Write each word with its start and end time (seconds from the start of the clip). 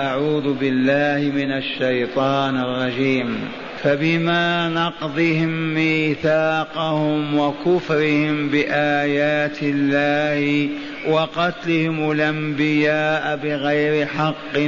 أعوذ 0.00 0.52
بالله 0.58 1.30
من 1.30 1.52
الشيطان 1.52 2.60
الرجيم 2.60 3.40
فبما 3.82 4.68
نقضهم 4.68 5.74
ميثاقهم 5.74 7.38
وكفرهم 7.38 8.48
بآيات 8.48 9.58
الله 9.62 10.68
وقتلهم 11.08 12.10
الأنبياء 12.12 13.36
بغير 13.36 14.06
حق 14.06 14.58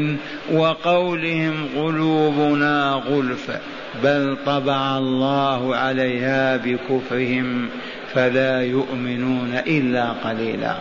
وقولهم 0.52 1.68
قلوبنا 1.76 3.02
غلف 3.08 3.50
بل 4.04 4.36
طبع 4.46 4.98
الله 4.98 5.76
عليها 5.76 6.56
بكفرهم 6.56 7.68
فلا 8.14 8.62
يؤمنون 8.62 9.52
إلا 9.66 10.08
قليلاً 10.12 10.76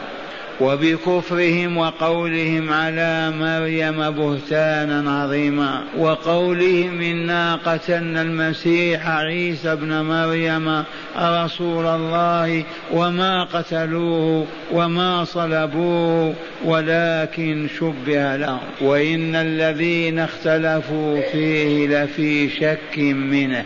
وبكفرهم 0.61 1.77
وقولهم 1.77 2.73
على 2.73 3.31
مريم 3.35 4.11
بهتانا 4.11 5.11
عظيما 5.21 5.83
وقولهم 5.97 7.01
انا 7.01 7.55
قتلنا 7.55 8.21
المسيح 8.21 9.07
عيسى 9.09 9.71
ابن 9.71 10.01
مريم 10.01 10.83
رسول 11.21 11.85
الله 11.85 12.63
وما 12.93 13.43
قتلوه 13.43 14.45
وما 14.71 15.23
صلبوه 15.23 16.33
ولكن 16.65 17.67
شبه 17.79 18.35
لهم 18.35 18.57
وان 18.81 19.35
الذين 19.35 20.19
اختلفوا 20.19 21.21
فيه 21.31 21.87
لفي 21.87 22.49
شك 22.49 22.97
منه 22.99 23.65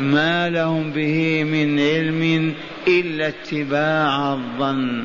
ما 0.00 0.50
لهم 0.50 0.90
به 0.92 1.44
من 1.44 1.78
علم 1.80 2.52
الا 2.88 3.28
اتباع 3.28 4.32
الظن 4.32 5.04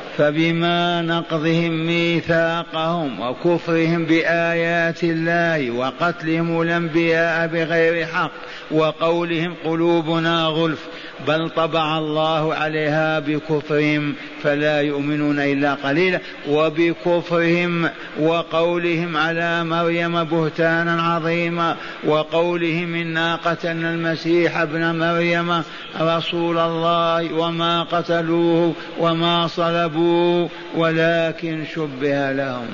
فبما 0.17 1.01
نقضهم 1.01 1.71
ميثاقهم 1.85 3.19
وكفرهم 3.19 4.05
بآيات 4.05 5.03
الله 5.03 5.71
وقتلهم 5.71 6.61
الأنبياء 6.61 7.47
بغير 7.47 8.05
حق 8.05 8.31
وقولهم 8.71 9.53
قلوبنا 9.65 10.45
غلف 10.45 10.85
بل 11.27 11.49
طبع 11.49 11.97
الله 11.97 12.53
عليها 12.53 13.19
بكفرهم 13.19 14.13
فلا 14.43 14.81
يؤمنون 14.81 15.39
الا 15.39 15.73
قليلا 15.73 16.19
وبكفرهم 16.49 17.89
وقولهم 18.19 19.17
على 19.17 19.63
مريم 19.63 20.23
بهتانا 20.23 21.01
عظيما 21.01 21.75
وقولهم 22.03 22.95
انا 22.95 23.35
قتلنا 23.35 23.89
المسيح 23.93 24.57
ابن 24.57 24.95
مريم 24.99 25.63
رسول 26.01 26.57
الله 26.57 27.33
وما 27.33 27.83
قتلوه 27.83 28.73
وما 28.99 29.47
صلبوه 29.47 30.49
ولكن 30.75 31.63
شبه 31.75 32.31
لهم 32.31 32.67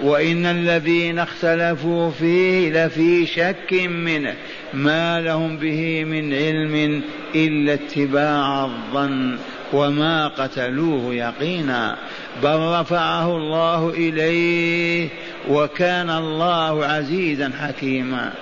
وإن 0.00 0.46
الذين 0.46 1.18
اختلفوا 1.18 2.10
فيه 2.10 2.86
لفي 2.86 3.26
شك 3.26 3.82
منه 3.88 4.34
ما 4.74 5.20
لهم 5.20 5.56
به 5.56 6.04
من 6.04 6.34
علم 6.34 7.00
إلا 7.34 7.74
اتباع 7.74 8.64
الظن 8.64 9.38
وما 9.72 10.28
قتلوه 10.28 11.14
يقينا 11.14 11.96
بل 12.42 12.80
رفعه 12.80 13.36
الله 13.36 13.88
إليه 13.90 15.08
وكان 15.48 16.10
الله 16.10 16.84
عزيزا 16.86 17.50
حكيما 17.60 18.32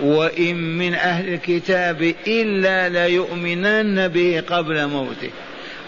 وإن 0.00 0.78
من 0.78 0.94
أهل 0.94 1.32
الكتاب 1.34 2.14
إلا 2.26 2.88
ليؤمنن 2.88 4.08
به 4.08 4.40
قبل 4.46 4.86
موته 4.86 5.30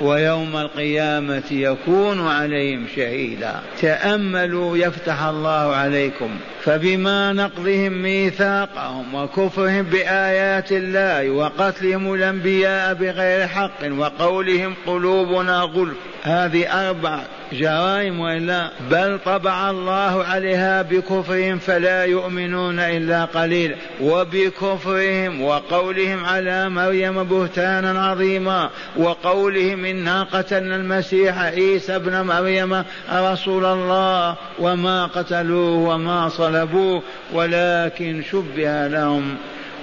ويوم 0.00 0.56
القيامة 0.56 1.42
يكون 1.50 2.26
عليهم 2.26 2.84
شهيدا 2.96 3.54
تأملوا 3.82 4.76
يفتح 4.76 5.22
الله 5.22 5.74
عليكم 5.76 6.30
فبما 6.64 7.32
نقضهم 7.32 8.02
ميثاقهم 8.02 9.14
وكفرهم 9.14 9.82
بآيات 9.82 10.72
الله 10.72 11.30
وقتلهم 11.30 12.14
الأنبياء 12.14 12.94
بغير 12.94 13.46
حق 13.48 13.92
وقولهم 13.98 14.74
قلوبنا 14.86 15.58
غلف 15.60 15.96
هذه 16.22 16.88
أربع 16.88 17.18
جرائم 17.52 18.20
وإلا 18.20 18.70
بل 18.90 19.18
طبع 19.26 19.70
الله 19.70 20.24
عليها 20.24 20.82
بكفرهم 20.82 21.58
فلا 21.58 22.04
يؤمنون 22.04 22.78
إلا 22.78 23.24
قليلا 23.24 23.74
وبكفرهم 24.00 25.42
وقولهم 25.42 26.24
على 26.24 26.68
مريم 26.68 27.22
بهتانا 27.24 28.04
عظيما 28.06 28.70
وقولهم 28.96 29.84
منا 29.92 30.22
قتلنا 30.22 30.76
المسيح 30.76 31.38
عيسى 31.38 31.96
ابن 31.96 32.20
مريم 32.20 32.84
رسول 33.12 33.64
الله 33.64 34.34
وما 34.58 35.06
قتلوه 35.06 35.76
وما 35.76 36.28
صلبوه 36.28 37.02
ولكن 37.32 38.22
شبه 38.32 38.86
لهم 38.86 39.36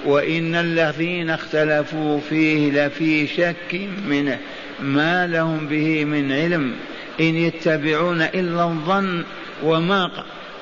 وإن 0.06 0.54
الذين 0.54 1.30
اختلفوا 1.30 2.20
فيه 2.20 2.86
لفي 2.86 3.26
شك 3.26 3.80
منه 4.06 4.38
ما 4.80 5.26
لهم 5.26 5.66
به 5.68 6.04
من 6.04 6.32
علم 6.32 6.72
إن 7.20 7.34
يتبعون 7.34 8.22
إلا 8.22 8.64
الظن 8.64 9.24
وما 9.62 10.10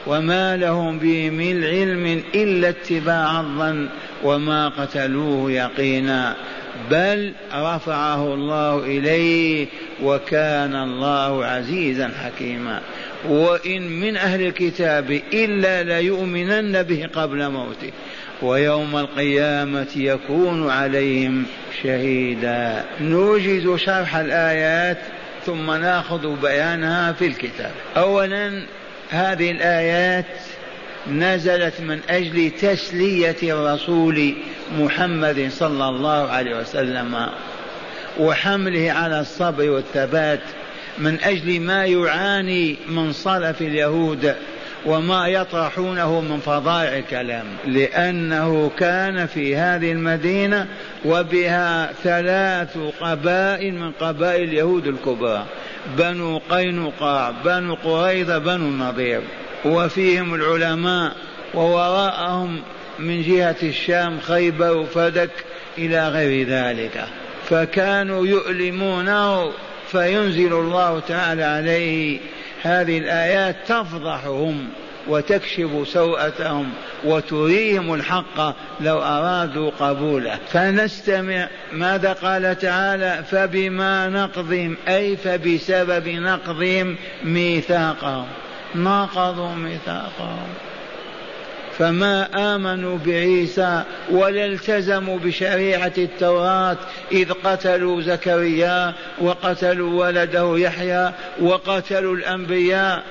وما 0.06 0.56
لهم 0.56 0.98
به 0.98 1.30
من 1.30 1.64
علم 1.64 2.22
إلا 2.34 2.68
اتباع 2.68 3.40
الظن 3.40 3.88
وما 4.24 4.68
قتلوه 4.68 5.52
يقينا 5.52 6.34
بل 6.90 7.32
رفعه 7.54 8.34
الله 8.34 8.78
إليه 8.78 9.66
وكان 10.02 10.74
الله 10.74 11.44
عزيزا 11.44 12.10
حكيما 12.24 12.80
وإن 13.28 14.00
من 14.00 14.16
أهل 14.16 14.42
الكتاب 14.46 15.20
إلا 15.32 15.82
ليؤمنن 15.82 16.82
به 16.82 17.08
قبل 17.14 17.48
موته 17.50 17.90
ويوم 18.42 18.96
القيامة 18.96 19.86
يكون 19.96 20.70
عليهم 20.70 21.44
شهيدا 21.82 22.84
نوجد 23.00 23.76
شرح 23.76 24.16
الآيات 24.16 24.98
ثم 25.46 25.70
ناخذ 25.70 26.40
بيانها 26.40 27.12
في 27.12 27.26
الكتاب 27.26 27.70
أولا 27.96 28.62
هذه 29.10 29.50
الآيات 29.50 30.24
نزلت 31.08 31.80
من 31.80 32.00
أجل 32.08 32.50
تسلية 32.50 33.36
الرسول 33.42 34.34
محمد 34.78 35.48
صلى 35.52 35.88
الله 35.88 36.30
عليه 36.30 36.56
وسلم 36.56 37.26
وحمله 38.18 38.92
على 38.92 39.20
الصبر 39.20 39.70
والثبات 39.70 40.40
من 40.98 41.18
أجل 41.22 41.60
ما 41.60 41.84
يعاني 41.86 42.76
من 42.88 43.12
صلف 43.12 43.60
اليهود 43.60 44.34
وما 44.86 45.28
يطرحونه 45.28 46.20
من 46.20 46.40
فظائع 46.40 46.96
الكلام 46.98 47.44
لأنه 47.66 48.70
كان 48.78 49.26
في 49.26 49.56
هذه 49.56 49.92
المدينة 49.92 50.66
وبها 51.04 51.92
ثلاث 52.02 52.78
قبائل 53.00 53.74
من 53.74 53.92
قبائل 54.00 54.42
اليهود 54.48 54.86
الكبرى 54.86 55.44
بنو 55.98 56.40
قينقاع 56.50 57.32
بنو 57.44 57.74
قريظة 57.74 58.38
بنو 58.38 58.56
النضير 58.68 59.20
وفيهم 59.64 60.34
العلماء 60.34 61.12
ووراءهم 61.54 62.60
من 62.98 63.22
جهة 63.22 63.56
الشام 63.62 64.20
خيبر 64.20 64.76
وفدك 64.76 65.30
إلى 65.78 66.08
غير 66.08 66.46
ذلك 66.48 67.04
فكانوا 67.50 68.26
يؤلمونه 68.26 69.50
فينزل 69.90 70.52
الله 70.52 71.00
تعالى 71.08 71.42
عليه 71.44 72.18
هذه 72.64 72.98
الآيات 72.98 73.56
تفضحهم 73.68 74.68
وتكشف 75.08 75.88
سوءتهم 75.88 76.70
وتريهم 77.04 77.94
الحق 77.94 78.40
لو 78.80 78.98
أرادوا 79.02 79.70
قبوله 79.80 80.38
فنستمع 80.52 81.48
ماذا 81.72 82.12
قال 82.12 82.58
تعالى 82.58 83.22
فبما 83.30 84.08
نقضهم 84.08 84.76
أي 84.88 85.16
فبسبب 85.16 86.08
نقضهم 86.08 86.96
ميثاقهم 87.24 88.26
نقضوا 88.74 89.54
ميثاقهم 89.54 90.48
فما 91.78 92.28
آمنوا 92.54 92.98
بعيسى 93.06 93.82
ولا 94.10 94.46
التزموا 94.46 95.18
بشريعة 95.18 95.92
التوراة 95.98 96.76
إذ 97.12 97.32
قتلوا 97.44 98.02
زكريا 98.02 98.92
وقتلوا 99.20 100.06
ولده 100.06 100.58
يحيى 100.58 101.10
وقتلوا 101.40 102.14
الأنبياء 102.14 103.02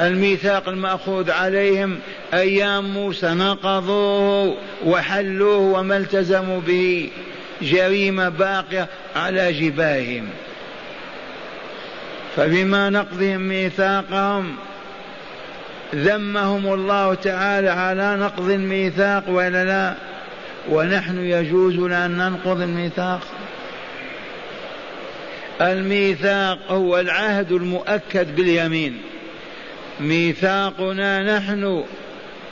الميثاق 0.00 0.68
المأخوذ 0.68 1.30
عليهم 1.30 1.98
أيام 2.34 2.84
موسى 2.94 3.30
نقضوه 3.34 4.54
وحلوه 4.86 5.56
وما 5.58 5.96
التزموا 5.96 6.60
به 6.60 7.10
جريمة 7.62 8.28
باقية 8.28 8.86
على 9.16 9.52
جباههم 9.52 10.28
فبما 12.36 12.90
نقضهم 12.90 13.40
ميثاقهم 13.48 14.56
ذمهم 15.94 16.72
الله 16.74 17.14
تعالى 17.14 17.68
على 17.68 18.16
نقض 18.16 18.50
الميثاق 18.50 19.24
ولا 19.28 19.64
لا 19.64 19.94
ونحن 20.70 21.18
يجوز 21.24 21.74
لنا 21.74 22.06
أن 22.06 22.18
ننقض 22.18 22.60
الميثاق 22.60 23.20
الميثاق 25.60 26.58
هو 26.70 27.00
العهد 27.00 27.52
المؤكد 27.52 28.36
باليمين 28.36 29.00
ميثاقنا 30.00 31.38
نحن 31.38 31.84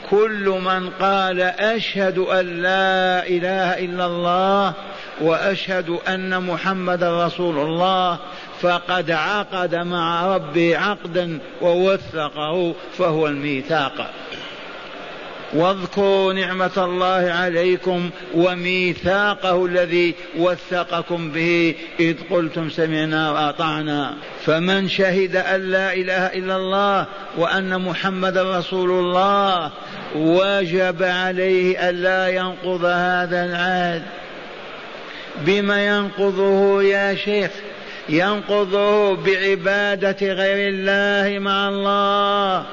كل 0.09 0.49
من 0.65 0.89
قال 0.89 1.41
أشهد 1.41 2.17
أن 2.17 2.45
لا 2.61 3.27
إله 3.27 3.79
إلا 3.85 4.05
الله 4.05 4.73
وأشهد 5.21 5.89
أن 6.07 6.43
محمد 6.43 7.03
رسول 7.03 7.57
الله 7.57 8.19
فقد 8.61 9.11
عقد 9.11 9.75
مع 9.75 10.35
ربه 10.35 10.77
عقدا 10.77 11.39
ووثقه 11.61 12.73
فهو 12.97 13.27
الميثاق 13.27 14.11
واذكروا 15.53 16.33
نعمة 16.33 16.71
الله 16.77 17.31
عليكم 17.33 18.09
وميثاقه 18.35 19.65
الذي 19.65 20.15
وثقكم 20.37 21.31
به 21.31 21.75
إذ 21.99 22.15
قلتم 22.31 22.69
سمعنا 22.69 23.31
وأطعنا 23.31 24.13
فمن 24.45 24.89
شهد 24.89 25.35
أن 25.35 25.71
لا 25.71 25.93
إله 25.93 26.13
إلا 26.25 26.55
الله 26.55 27.05
وأن 27.37 27.81
محمد 27.81 28.37
رسول 28.37 28.91
الله 28.91 29.71
وجب 30.15 31.03
عليه 31.03 31.89
ألا 31.89 32.27
ينقض 32.27 32.85
هذا 32.85 33.45
العهد 33.45 34.03
بما 35.45 35.87
ينقضه 35.97 36.83
يا 36.83 37.15
شيخ 37.15 37.51
ينقضه 38.09 39.15
بعبادة 39.15 40.33
غير 40.33 40.69
الله 40.73 41.39
مع 41.39 41.69
الله 41.69 42.63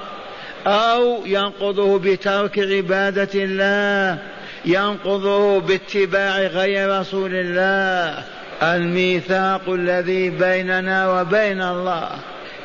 أو 0.67 1.27
ينقضه 1.27 1.99
بترك 1.99 2.59
عبادة 2.59 3.29
الله 3.35 4.19
ينقضه 4.65 5.61
باتباع 5.61 6.39
غير 6.39 7.01
رسول 7.01 7.31
الله 7.35 8.23
الميثاق 8.63 9.61
الذي 9.71 10.31
بيننا 10.31 11.21
وبين 11.21 11.63
الله 11.63 12.09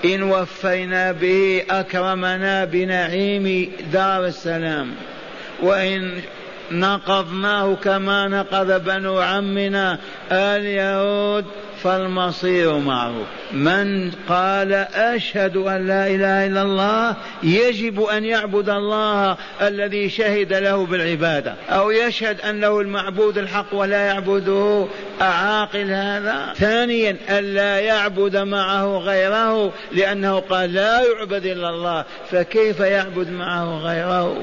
إن 0.06 0.24
وفينا 0.24 1.12
به 1.12 1.64
أكرمنا 1.70 2.66
بنعيم 2.66 3.72
دار 3.94 4.26
السلام 4.26 4.92
وإن 5.62 6.22
نقضناه 6.72 7.76
كما 7.76 8.28
نقض 8.28 8.86
بنو 8.86 9.20
عمنا 9.20 9.98
اليهود 10.32 11.46
فالمصير 11.84 12.78
معروف 12.78 13.28
من 13.52 14.12
قال 14.12 14.74
أشهد 14.96 15.58
أن 15.58 15.88
لا 15.88 16.08
إله 16.08 16.46
إلا 16.48 16.62
الله 16.62 17.16
يجب 17.44 18.02
أن 18.02 18.26
يعبد 18.26 18.70
الله 18.70 19.38
الذي 19.62 20.10
شهد 20.10 20.54
له 20.54 20.86
بالعبادة 20.86 21.56
أو 21.70 21.92
يشهد 21.92 22.42
أنه 22.42 22.80
المعبود 22.80 23.38
الحق 23.38 23.66
ولا 23.74 24.06
يعبده 24.06 24.88
أعاقل 25.22 25.90
هذا 25.92 26.54
ثانيا 26.56 27.18
ألا 27.30 27.80
يعبد 27.80 28.38
معه 28.38 28.98
غيره 28.98 29.72
لأنه 29.92 30.40
قال 30.40 30.74
لا 30.74 31.02
يعبد 31.02 31.46
إلا 31.46 31.70
الله 31.70 32.06
فكيف 32.32 32.80
يعبد 32.80 33.30
معه 33.32 33.78
غيره 33.78 34.38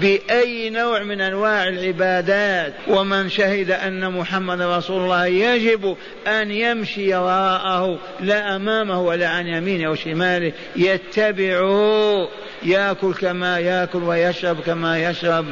باي 0.00 0.70
نوع 0.70 1.02
من 1.02 1.20
انواع 1.20 1.68
العبادات 1.68 2.72
ومن 2.88 3.28
شهد 3.28 3.70
ان 3.70 4.12
محمد 4.12 4.60
رسول 4.60 5.02
الله 5.02 5.26
يجب 5.26 5.96
ان 6.26 6.50
يمشي 6.50 7.14
وراءه 7.16 7.98
لا 8.20 8.56
امامه 8.56 9.02
ولا 9.02 9.28
عن 9.28 9.46
يمينه 9.46 9.86
او 9.86 9.94
شماله 9.94 10.52
يتبعه 10.76 12.28
ياكل 12.62 13.14
كما 13.14 13.58
ياكل 13.58 14.02
ويشرب 14.02 14.60
كما 14.60 15.10
يشرب 15.10 15.44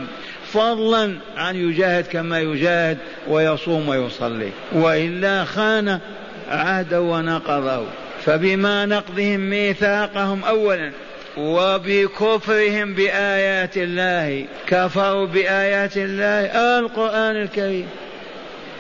فضلا 0.52 1.16
عن 1.36 1.56
يجاهد 1.56 2.06
كما 2.06 2.40
يجاهد 2.40 2.98
ويصوم 3.28 3.88
ويصلي 3.88 4.48
والا 4.72 5.44
خان 5.44 5.98
عهده 6.50 7.00
ونقضه 7.00 7.82
فبما 8.26 8.86
نقضهم 8.86 9.40
ميثاقهم 9.50 10.44
اولا 10.44 10.90
وبكفرهم 11.37 12.94
بآيات 12.94 13.77
الله 13.77 14.47
كفروا 14.69 15.27
بآيات 15.27 15.97
الله 15.97 16.47
آه 16.47 16.79
القرآن 16.79 17.37
الكريم 17.37 17.88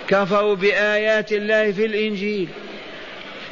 كفروا 0.08 0.54
بآيات 0.54 1.32
الله 1.32 1.72
في 1.72 1.84
الإنجيل 1.86 2.48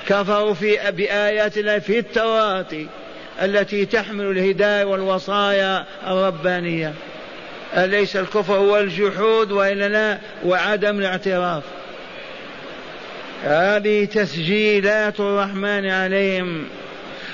كفروا 0.09 0.55
في 0.55 0.77
بآيات 0.93 1.59
الله 1.59 1.79
في 1.79 1.99
التوراة 1.99 2.67
التي 3.43 3.87
تحمل 3.87 4.31
الهداية 4.39 4.85
والوصايا 4.85 5.85
الربانية 6.07 6.93
أليس 7.77 8.17
الكفر 8.17 8.55
هو 8.55 8.79
الجحود 8.79 9.53
وإلا 9.53 9.89
لا 9.89 10.19
وعدم 10.45 10.99
الاعتراف 10.99 11.63
هذه 13.45 14.05
تسجيلات 14.05 15.21
الرحمن 15.21 15.91
عليهم 15.91 16.65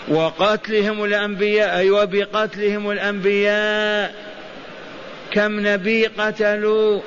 وقتلهم 0.08 1.04
الأنبياء 1.04 1.90
وبقتلهم 1.90 2.90
الأنبياء 2.90 4.14
كم 5.32 5.66
نبي 5.66 6.06
قتلوا 6.06 7.00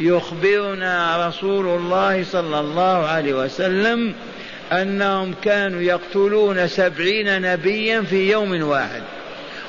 يخبرنا 0.00 1.26
رسول 1.28 1.66
الله 1.66 2.24
صلى 2.24 2.60
الله 2.60 3.06
عليه 3.08 3.34
وسلم 3.34 4.14
أنهم 4.72 5.34
كانوا 5.44 5.80
يقتلون 5.82 6.68
سبعين 6.68 7.42
نبيا 7.52 8.00
في 8.00 8.30
يوم 8.30 8.62
واحد 8.62 9.02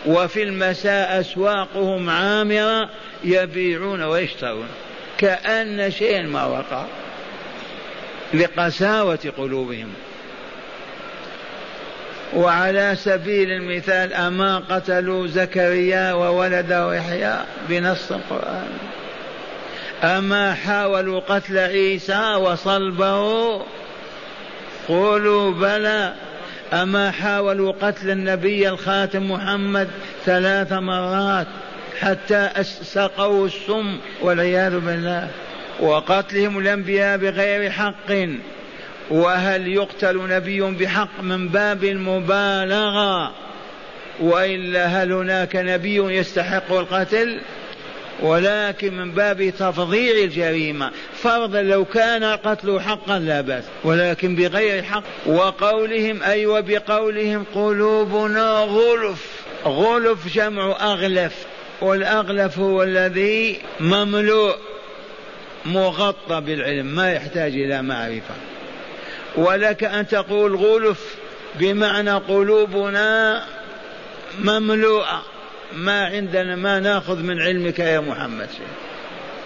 وفي 0.06 0.44
المساء 0.44 1.19
أسواقهم 1.19 2.09
عامرة 2.09 2.89
يبيعون 3.24 4.03
ويشترون 4.03 4.68
كأن 5.18 5.91
شيئا 5.91 6.21
ما 6.21 6.45
وقع 6.45 6.85
لقساوة 8.33 9.33
قلوبهم 9.38 9.89
وعلى 12.35 12.95
سبيل 13.03 13.51
المثال 13.51 14.13
أما 14.13 14.57
قتلوا 14.57 15.27
زكريا 15.27 16.13
وولده 16.13 16.95
يحيى 16.95 17.35
بنص 17.69 18.12
القرآن 18.12 18.68
أما 20.03 20.53
حاولوا 20.53 21.19
قتل 21.19 21.57
عيسى 21.57 22.33
وصلبه 22.35 23.62
قولوا 24.88 25.51
بلى 25.51 26.13
أما 26.74 27.11
حاولوا 27.11 27.73
قتل 27.81 28.09
النبي 28.09 28.69
الخاتم 28.69 29.31
محمد 29.31 29.87
ثلاث 30.25 30.73
مرات 30.73 31.47
حتى 31.99 32.49
سقوا 32.63 33.45
السم 33.45 33.97
والعياذ 34.21 34.80
بالله 34.80 35.28
وقتلهم 35.80 36.59
الأنبياء 36.59 37.18
بغير 37.18 37.69
حق 37.69 38.11
وهل 39.10 39.68
يقتل 39.68 40.18
نبي 40.30 40.62
بحق 40.62 41.22
من 41.22 41.48
باب 41.48 41.83
المبالغه 41.83 43.31
والا 44.19 44.86
هل 44.86 45.12
هناك 45.14 45.56
نبي 45.56 45.95
يستحق 46.14 46.72
القتل 46.74 47.40
ولكن 48.22 48.98
من 48.98 49.12
باب 49.12 49.50
تفظيع 49.60 50.24
الجريمة 50.24 50.92
فرضا 51.22 51.62
لو 51.62 51.86
كان 51.86 52.24
القتل 52.24 52.80
حقا 52.80 53.19
لا 53.19 53.42
بأس 53.42 53.64
ولكن 53.83 54.36
بغير 54.36 54.83
حق 54.83 55.04
وقولهم 55.26 56.24
أي 56.24 56.31
أيوة 56.31 56.60
وبقولهم 56.60 57.45
قلوبنا 57.56 58.52
غلف 58.57 59.42
غلف 59.66 60.33
جمع 60.36 60.72
أغلف 60.94 61.36
والأغلف 61.81 62.60
هو 62.60 62.83
الذي 62.83 63.60
مملوء 63.80 64.56
مغطى 65.66 66.42
بالعلم 66.42 66.86
ما 66.86 67.14
يحتاج 67.14 67.52
إلى 67.54 67.81
معرفة 67.81 68.36
ولك 69.35 69.83
أن 69.83 70.07
تقول 70.07 70.56
غلف 70.56 71.16
بمعنى 71.56 72.11
قلوبنا 72.11 73.44
مملوءة 74.40 75.23
ما 75.73 76.06
عندنا 76.06 76.56
ما 76.56 76.80
ناخذ 76.80 77.18
من 77.19 77.40
علمك 77.42 77.80
يا 77.80 77.99
محمد 77.99 78.49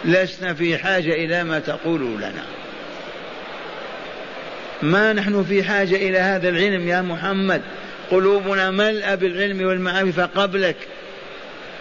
لسنا 0.05 0.53
في 0.53 0.77
حاجة 0.77 1.13
إلى 1.13 1.43
ما 1.43 1.59
تقول 1.59 2.01
لنا 2.01 2.43
ما 4.81 5.13
نحن 5.13 5.43
في 5.43 5.63
حاجة 5.63 5.95
إلى 5.95 6.17
هذا 6.19 6.49
العلم 6.49 6.87
يا 6.87 7.01
محمد 7.01 7.61
قلوبنا 8.11 8.71
ملأ 8.71 9.15
بالعلم 9.15 9.67
والمعرفة 9.67 10.25
قبلك 10.35 10.75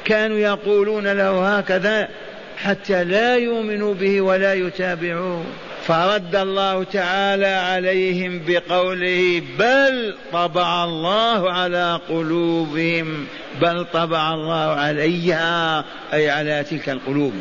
كانوا 0.04 0.38
يقولون 0.38 1.06
له 1.12 1.58
هكذا 1.58 2.08
حتى 2.62 3.04
لا 3.04 3.36
يؤمنوا 3.36 3.94
به 3.94 4.20
ولا 4.20 4.54
يتابعوه 4.54 5.44
فرد 5.86 6.36
الله 6.36 6.84
تعالى 6.84 7.46
عليهم 7.46 8.40
بقوله 8.46 9.42
بل 9.58 10.14
طبع 10.32 10.84
الله 10.84 11.52
على 11.52 12.00
قلوبهم 12.08 13.26
بل 13.60 13.86
طبع 13.92 14.34
الله 14.34 14.54
عليها 14.70 15.84
اي 16.12 16.30
على 16.30 16.64
تلك 16.64 16.88
القلوب 16.88 17.32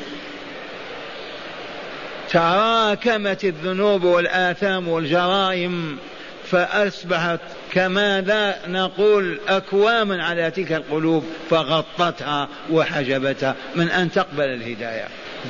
تراكمت 2.29 3.43
الذنوب 3.43 4.03
والاثام 4.03 4.87
والجرائم 4.87 5.97
فاصبحت 6.51 7.39
كماذا 7.71 8.55
نقول 8.67 9.39
اكواما 9.47 10.23
على 10.23 10.51
تلك 10.51 10.71
القلوب 10.73 11.25
فغطتها 11.49 12.47
وحجبتها 12.71 13.55
من 13.75 13.89
ان 13.89 14.11
تقبل 14.11 14.45
الهدايه 14.45 15.05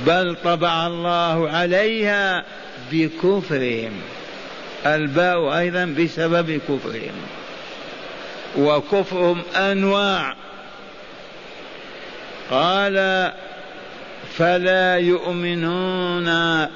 بل 0.08 0.36
طبع 0.44 0.88
الله 0.88 1.50
عليها 1.50 2.44
بكفرهم 2.92 3.92
الباء 4.86 5.58
أيضا 5.58 5.86
بسبب 5.86 6.52
كفرهم 6.70 7.16
وكفرهم 8.58 9.42
أنواع 9.56 10.36
قال 12.52 13.32
فلا 14.38 14.98
يؤمنون 14.98 16.28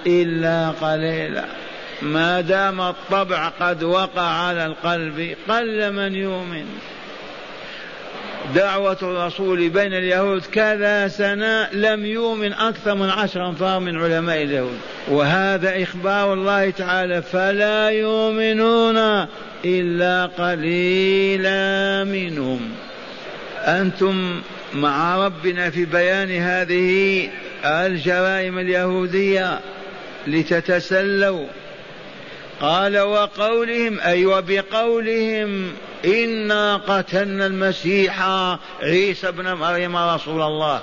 إلا 0.08 0.70
قليلا 0.70 1.46
ما 2.02 2.42
دام 2.42 2.82
الطبع 2.82 3.48
قد 3.48 3.84
وقع 3.84 4.22
على 4.28 4.66
القلب 4.66 5.36
قل 5.50 5.94
من 5.94 6.16
يؤمن 6.16 6.80
دعوة 8.56 8.98
الرسول 9.02 9.70
بين 9.70 9.94
اليهود 9.94 10.42
كذا 10.46 11.08
سنة 11.08 11.70
لم 11.74 12.06
يؤمن 12.06 12.54
أكثر 12.54 12.96
من 12.96 13.10
عشر 13.10 13.50
أنفار 13.50 13.80
من 13.80 13.98
علماء 14.02 14.42
اليهود 14.44 14.78
وهذا 15.08 15.84
إخبار 15.84 16.34
الله 16.34 16.70
تعالى 16.70 17.22
فلا 17.22 17.90
يؤمنون 17.90 19.26
إلا 19.66 20.26
قليلا 20.26 22.04
منهم 22.04 22.60
أنتم 23.66 24.42
مع 24.74 25.26
ربنا 25.26 25.70
في 25.70 25.86
بيان 25.86 26.32
هذه 26.32 27.30
الجرائم 27.66 28.60
اليهودية 28.60 29.60
لتتسلوا 30.28 31.46
قال 32.62 33.00
وقولهم 33.00 34.00
أي 34.00 34.06
أيوة 34.12 34.38
وبقولهم 34.38 35.72
إنا 36.06 36.78
قتلنا 36.78 37.46
المسيح 37.46 38.28
عيسى 38.82 39.28
ابن 39.30 39.54
مريم 39.54 39.98
رسول 39.98 40.42
الله 40.42 40.82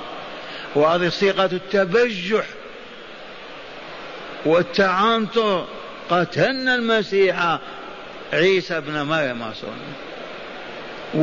وهذه 0.75 1.09
صيغة 1.09 1.51
التبجح 1.53 2.45
والتعنتر 4.45 5.65
قتلنا 6.11 6.75
المسيح 6.75 7.59
عيسى 8.33 8.77
ابن 8.77 8.93
مريم 9.03 9.43
رسول 9.43 9.71
الله 9.71 10.05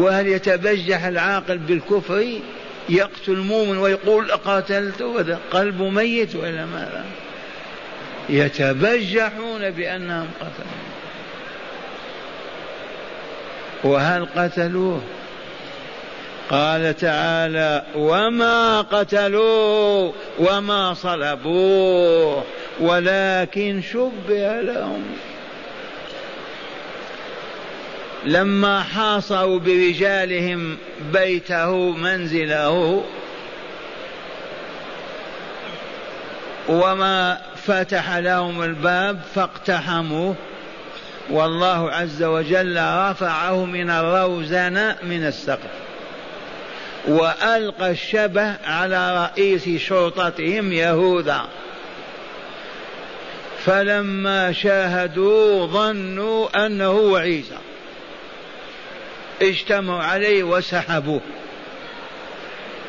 وهل 0.04 0.28
يتبجح 0.28 1.04
العاقل 1.04 1.58
بالكفر 1.58 2.40
يقتل 2.90 3.36
مؤمن 3.38 3.78
ويقول 3.78 4.32
قاتلت 4.32 5.02
وذا 5.02 5.40
قلبه 5.52 5.90
ميت 5.90 6.36
ولا 6.36 6.66
ماذا 6.66 7.06
يتبجحون 8.30 9.70
بأنهم 9.70 10.28
قتلوا 10.42 10.93
وهل 13.84 14.26
قتلوه 14.36 15.02
قال 16.50 16.98
تعالى 16.98 17.84
وما 17.96 18.82
قتلوه 18.82 20.14
وما 20.40 20.94
صلبوه 20.94 22.44
ولكن 22.80 23.82
شبه 23.94 24.62
لهم 24.62 25.04
لما 28.26 28.84
حاصروا 28.84 29.60
برجالهم 29.60 30.78
بيته 31.14 31.76
منزله 31.92 33.04
وما 36.70 37.38
فتح 37.56 38.18
لهم 38.18 38.64
الباب 38.64 39.20
فاقتحموه 39.36 40.36
والله 41.30 41.92
عز 41.92 42.24
وجل 42.24 42.78
رفعه 42.80 43.66
من 43.66 43.90
الروزنة 43.90 44.96
من 45.04 45.26
السقف 45.26 45.70
وألقى 47.08 47.92
الشبه 47.92 48.56
على 48.66 49.24
رئيس 49.24 49.70
شرطتهم 49.70 50.74
يهوذا 50.74 51.42
فلما 53.66 54.52
شاهدوا 54.52 55.66
ظنوا 55.68 56.66
أنه 56.66 56.86
هو 56.88 57.16
عيسى 57.16 57.56
اجتمعوا 59.42 60.04
عليه 60.04 60.44
وسحبوه 60.44 61.22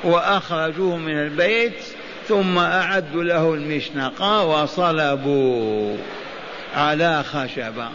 وأخرجوه 0.04 0.96
من 0.96 1.18
البيت 1.22 1.78
ثم 2.28 2.58
أعدوا 2.58 3.24
له 3.24 3.54
المشنقة 3.54 4.44
وصلبوا 4.46 5.96
على 6.76 7.22
خشبة 7.24 7.88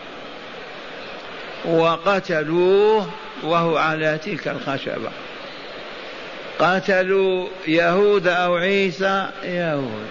وقتلوه 1.65 3.07
وهو 3.43 3.77
على 3.77 4.17
تلك 4.25 4.47
الخشبة 4.47 5.09
قتلوا 6.59 7.47
يهود 7.67 8.27
أو 8.27 8.55
عيسى 8.55 9.25
يهود 9.43 10.07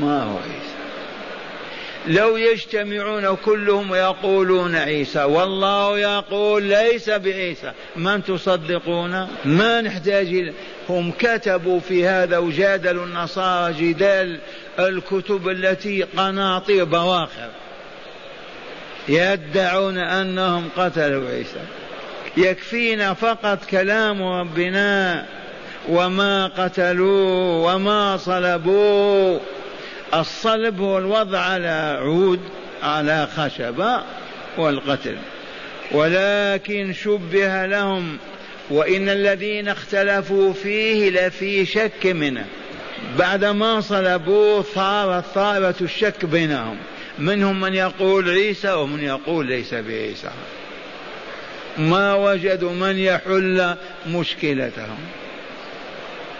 ما 0.00 0.22
هو 0.22 0.36
عيسى 0.36 0.76
لو 2.20 2.36
يجتمعون 2.36 3.36
كلهم 3.44 3.90
ويقولون 3.90 4.76
عيسى 4.76 5.24
والله 5.24 5.98
يقول 5.98 6.62
ليس 6.62 7.10
بعيسى 7.10 7.72
من 7.96 8.24
تصدقون 8.24 9.28
ما 9.44 9.80
نحتاج 9.80 10.52
هم 10.88 11.12
كتبوا 11.18 11.80
في 11.80 12.06
هذا 12.06 12.38
وجادلوا 12.38 13.04
النصارى 13.06 13.72
جدال 13.74 14.38
الكتب 14.78 15.48
التي 15.48 16.02
قناطير 16.02 16.84
بواخر 16.84 17.48
يدعون 19.08 19.98
أنهم 19.98 20.68
قتلوا 20.76 21.28
عيسى 21.30 21.60
يكفينا 22.36 23.14
فقط 23.14 23.64
كلام 23.64 24.22
ربنا 24.22 25.24
وما 25.88 26.46
قتلوه 26.46 27.62
وما 27.62 28.16
صلبوه 28.16 29.40
الصلب 30.14 30.80
هو 30.80 30.98
الوضع 30.98 31.38
على 31.38 31.98
عود 32.02 32.40
على 32.82 33.28
خشبة 33.36 34.02
والقتل 34.58 35.16
ولكن 35.92 36.92
شبه 37.04 37.66
لهم 37.66 38.16
وإن 38.70 39.08
الذين 39.08 39.68
اختلفوا 39.68 40.52
فيه 40.52 41.10
لفي 41.10 41.64
شك 41.66 42.06
منه 42.06 42.44
بعدما 43.18 43.80
صلبوه 43.80 44.64
صارت 44.74 45.24
طائرة 45.34 45.74
الشك 45.82 46.24
بينهم 46.24 46.76
منهم 47.18 47.56
من 47.60 47.74
يقول 47.74 48.30
عيسى 48.30 48.72
ومن 48.72 49.04
يقول 49.04 49.46
ليس 49.46 49.74
بعيسى 49.74 50.30
ما 51.78 52.14
وجدوا 52.14 52.72
من 52.72 52.98
يحل 52.98 53.74
مشكلتهم 54.08 54.98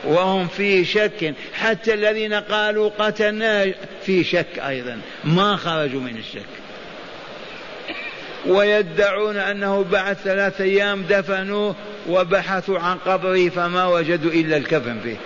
وهم 0.04 0.49
في 0.49 0.85
شك 0.85 1.35
حتى 1.54 1.95
الذين 1.95 2.35
قالوا 2.35 2.90
قتلنا 2.99 3.66
في 4.06 4.25
شك 4.25 4.59
ايضا 4.68 4.99
ما 5.25 5.56
خرجوا 5.56 6.00
من 6.00 6.16
الشك 6.16 6.47
ويدعون 8.47 9.37
انه 9.37 9.85
بعد 9.92 10.16
ثلاثة 10.16 10.64
ايام 10.64 11.02
دفنوه 11.11 11.75
وبحثوا 12.09 12.78
عن 12.78 12.97
قبره 12.97 13.49
فما 13.49 13.87
وجدوا 13.87 14.30
الا 14.30 14.56
الكفن 14.56 15.00
فيه 15.02 15.16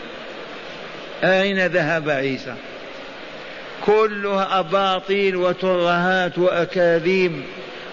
اين 1.29 1.67
ذهب 1.67 2.11
عيسى 2.11 2.55
كلها 3.87 4.59
أباطيل 4.59 5.37
وترهات 5.37 6.39
وأكاذيب 6.39 7.33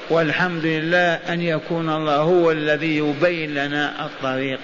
والحمد 0.10 0.66
لله 0.66 1.14
أن 1.14 1.42
يكون 1.42 1.90
الله 1.90 2.16
هو 2.16 2.52
الذي 2.52 2.98
يبين 2.98 3.54
لنا 3.54 4.06
الطريق 4.06 4.60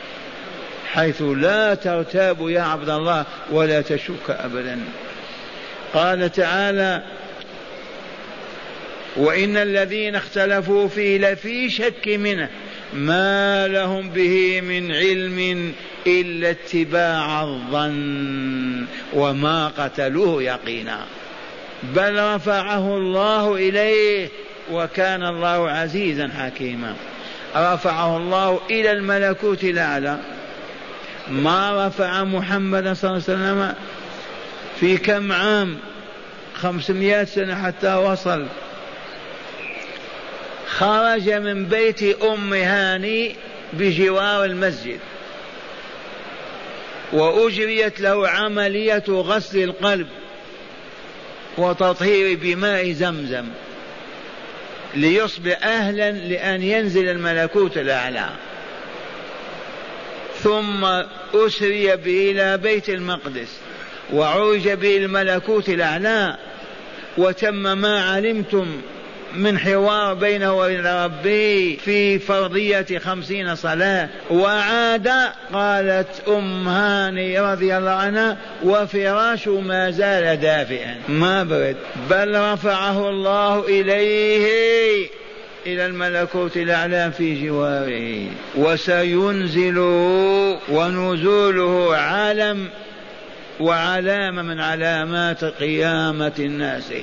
حيث 0.94 1.22
لا 1.22 1.76
ترتاب 1.76 2.50
يا 2.50 2.62
عبد 2.62 2.90
الله 2.90 3.26
ولا 3.52 3.82
تشك 3.82 4.30
أبدا 4.30 4.80
قال 5.94 6.32
تعالى 6.32 7.02
وإن 9.16 9.58
الذين 9.58 10.16
اختلفوا 10.16 10.88
فيه 10.88 11.18
لفي 11.18 11.70
شك 11.70 12.08
منه 12.08 12.50
ما 12.94 13.68
لهم 13.68 14.10
به 14.10 14.62
من 14.62 14.92
علم 14.92 15.72
إلا 16.08 16.50
اتباع 16.50 17.42
الظن 17.44 18.86
وما 19.14 19.68
قتلوه 19.68 20.44
يقينا 20.44 21.00
بل 21.96 22.36
رفعه 22.36 22.98
الله 22.98 23.56
إليه 23.56 24.30
وكان 24.72 25.24
الله 25.26 25.70
عزيزا 25.70 26.28
حكيما 26.40 26.96
رفعه 27.56 28.18
الله 28.18 28.60
إلى 28.70 28.92
الملكوت 28.92 29.64
الأعلى 29.64 30.18
ما 31.32 31.88
رفع 31.88 32.24
محمد 32.24 32.94
صلى 32.94 33.12
الله 33.12 33.24
عليه 33.28 33.40
وسلم 33.44 33.74
في 34.80 34.98
كم 34.98 35.32
عام 35.32 35.78
خمسمائة 36.56 37.24
سنة 37.24 37.56
حتى 37.64 37.96
وصل 37.96 38.46
خرج 40.84 41.30
من 41.30 41.66
بيت 41.66 42.04
أم 42.24 42.54
هاني 42.54 43.36
بجوار 43.74 44.46
المسجد 44.46 45.00
وأجريت 47.14 48.00
له 48.00 48.28
عملية 48.30 49.04
غسل 49.10 49.64
القلب 49.64 50.08
وتطهير 51.58 52.38
بماء 52.42 52.92
زمزم 52.92 53.46
ليصبح 54.96 55.66
أهلا 55.68 56.12
لأن 56.12 56.64
ينزل 56.64 57.10
الملكوت 57.10 57.78
الأعلى 57.78 58.30
ثم 60.44 60.86
أسري 61.34 61.96
به 61.96 62.32
إلى 62.32 62.58
بيت 62.58 62.90
المقدس 62.90 63.58
وعرج 64.14 64.70
به 64.70 64.98
الملكوت 64.98 65.70
الأعلى 65.70 66.38
وتم 67.18 67.56
ما 67.78 68.06
علمتم 68.12 68.82
من 69.36 69.60
حوار 69.60 70.14
بينه 70.14 70.58
وبين 70.58 70.88
ربه 70.88 71.78
في 71.86 72.20
فرضية 72.20 72.86
خمسين 73.00 73.56
صلاة 73.56 74.10
وعاد 74.32 75.10
قالت 75.54 76.08
أم 76.28 76.68
هاني 76.68 77.40
رضي 77.40 77.78
الله 77.78 77.92
عنها 77.92 78.38
وفراشه 78.64 79.60
ما 79.60 79.92
زال 79.92 80.40
دافئا 80.40 80.96
ما 81.10 81.44
برد 81.44 81.76
بل 82.10 82.40
رفعه 82.54 83.10
الله 83.10 83.60
إليه 83.68 85.08
إلى 85.66 85.86
الملكوت 85.86 86.58
الأعلى 86.58 87.12
في 87.18 87.48
جواره 87.48 88.28
وسينزله 88.56 90.60
ونزوله 90.70 91.96
عالم 91.96 92.68
وعلامة 93.60 94.42
من 94.42 94.60
علامات 94.60 95.44
قيامة 95.44 96.32
الناس 96.40 96.94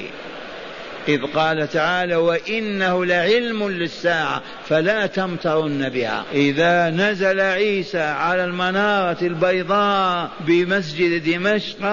إذ 1.08 1.22
قال 1.22 1.68
تعالى 1.68 2.16
وإنه 2.16 3.04
لعلم 3.04 3.68
للساعة 3.68 4.42
فلا 4.68 5.06
تمترن 5.06 5.88
بها 5.88 6.24
إذا 6.32 6.90
نزل 6.90 7.40
عيسى 7.40 8.00
على 8.02 8.44
المنارة 8.44 9.16
البيضاء 9.22 10.30
بمسجد 10.40 11.24
دمشق 11.30 11.84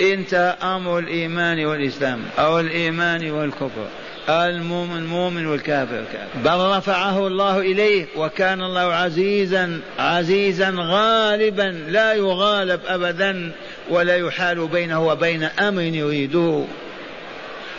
انتهى 0.00 0.56
أمر 0.62 0.98
الإيمان 0.98 1.64
والإسلام 1.66 2.20
أو 2.38 2.60
الإيمان 2.60 3.30
والكفر 3.30 3.86
المؤمن 4.28 5.06
مؤمن 5.06 5.46
والكافر 5.46 6.04
كافر 6.12 6.28
بل 6.56 6.76
رفعه 6.78 7.26
الله 7.26 7.58
إليه 7.60 8.06
وكان 8.16 8.62
الله 8.62 8.92
عزيزا 8.94 9.80
عزيزا 9.98 10.74
غالبا 10.78 11.76
لا 11.88 12.12
يغالب 12.14 12.80
أبدا 12.86 13.52
ولا 13.90 14.16
يحال 14.16 14.68
بينه 14.68 15.06
وبين 15.06 15.42
أمر 15.42 15.82
يريده 15.82 16.64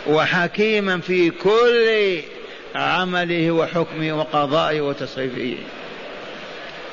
وحكيما 0.06 1.00
في 1.00 1.30
كل 1.30 2.20
عمله 2.74 3.50
وحكمه 3.50 4.12
وقضائه 4.18 4.80
وتصريفه 4.80 5.56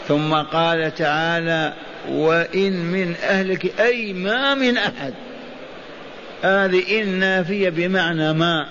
ثم 0.08 0.34
قال 0.34 0.96
تعالى 0.96 1.74
وإن 2.10 2.72
من 2.86 3.16
أهلك 3.24 3.80
أي 3.80 4.14
ما 4.14 4.54
من 4.56 4.78
أحد 4.78 5.14
هذه 6.44 7.02
إن 7.02 7.08
نافية 7.20 7.70
بمعنى 7.70 8.34
ما 8.34 8.68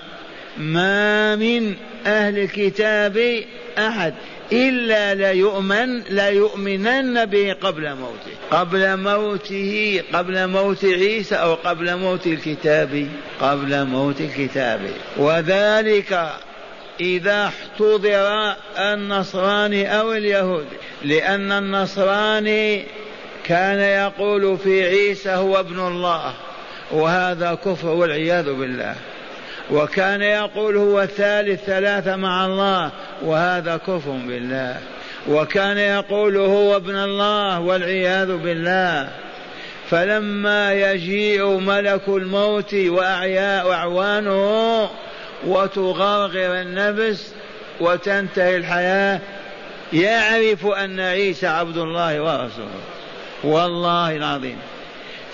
ما 0.57 1.35
من 1.35 1.73
أهل 2.05 2.37
الكتاب 2.39 3.41
أحد 3.77 4.13
إلا 4.53 5.13
ليؤمن 5.15 5.99
ليؤمنن 5.99 7.25
به 7.25 7.53
قبل 7.53 7.93
موته 7.95 8.35
قبل 8.51 8.97
موته 8.97 10.03
قبل 10.13 10.47
موت 10.47 10.85
عيسى 10.85 11.35
أو 11.35 11.53
قبل 11.53 11.95
موت 11.95 12.27
الكتاب 12.27 13.07
قبل 13.41 13.83
موت 13.85 14.21
الكتاب 14.21 14.79
وذلك 15.17 16.29
إذا 17.01 17.45
احتضر 17.45 18.55
النصراني 18.79 19.99
أو 19.99 20.13
اليهودي 20.13 20.75
لأن 21.03 21.51
النصراني 21.51 22.85
كان 23.45 23.79
يقول 23.79 24.57
في 24.57 24.83
عيسى 24.85 25.29
هو 25.31 25.59
ابن 25.59 25.79
الله 25.79 26.33
وهذا 26.91 27.53
كفر 27.65 27.87
والعياذ 27.87 28.53
بالله 28.53 28.95
وكان 29.71 30.21
يقول 30.21 30.77
هو 30.77 31.01
الثالث 31.01 31.63
ثلاثة 31.65 32.15
مع 32.15 32.45
الله 32.45 32.91
وهذا 33.21 33.77
كفر 33.77 34.11
بالله 34.27 34.77
وكان 35.29 35.77
يقول 35.77 36.37
هو 36.37 36.75
ابن 36.75 36.95
الله 36.95 37.59
والعياذ 37.59 38.37
بالله 38.37 39.09
فلما 39.89 40.73
يجيء 40.73 41.45
ملك 41.45 42.01
الموت 42.07 42.73
وأعياء 42.73 43.71
أعوانه 43.71 44.89
وتغرغر 45.47 46.61
النفس 46.61 47.33
وتنتهي 47.81 48.57
الحياة 48.57 49.19
يعرف 49.93 50.65
أن 50.65 50.99
عيسى 50.99 51.47
عبد 51.47 51.77
الله 51.77 52.21
ورسوله 52.21 52.81
والله 53.43 54.15
العظيم 54.15 54.57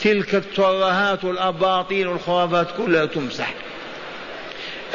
تلك 0.04 0.36
الترهات 0.36 1.24
والأباطيل 1.24 2.08
والخرافات 2.08 2.68
كلها 2.78 3.06
تمسح 3.06 3.54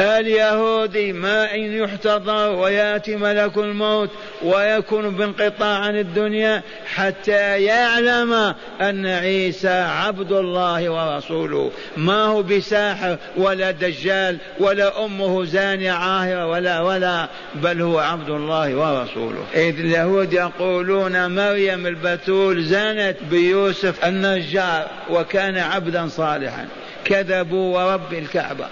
اليهودي 0.01 1.13
ما 1.13 1.55
إن 1.55 1.61
يحتضر 1.61 2.51
ويأتي 2.51 3.17
ملك 3.17 3.59
الموت 3.59 4.11
ويكون 4.43 5.11
بانقطاع 5.11 5.79
عن 5.79 5.99
الدنيا 5.99 6.63
حتى 6.95 7.63
يعلم 7.63 8.55
أن 8.81 9.07
عيسى 9.07 9.69
عبد 9.69 10.33
الله 10.33 10.91
ورسوله 10.91 11.71
ما 11.97 12.25
هو 12.25 12.43
بساحر 12.43 13.17
ولا 13.37 13.71
دجال 13.71 14.37
ولا 14.61 15.05
أمه 15.05 15.45
زانية 15.45 15.93
عاهرة 15.93 16.47
ولا 16.47 16.81
ولا 16.81 17.29
بل 17.55 17.83
هو 17.83 17.99
عبد 17.99 18.29
الله 18.31 18.75
ورسوله 18.77 19.45
إذ 19.55 19.79
اليهود 19.81 20.33
يقولون 20.33 21.35
مريم 21.35 21.87
البتول 21.87 22.63
زانت 22.65 23.17
بيوسف 23.31 24.05
النجار 24.05 24.87
وكان 25.11 25.59
عبدا 25.59 26.09
صالحا 26.09 26.67
كذبوا 27.05 27.79
ورب 27.79 28.13
الكعبه 28.13 28.67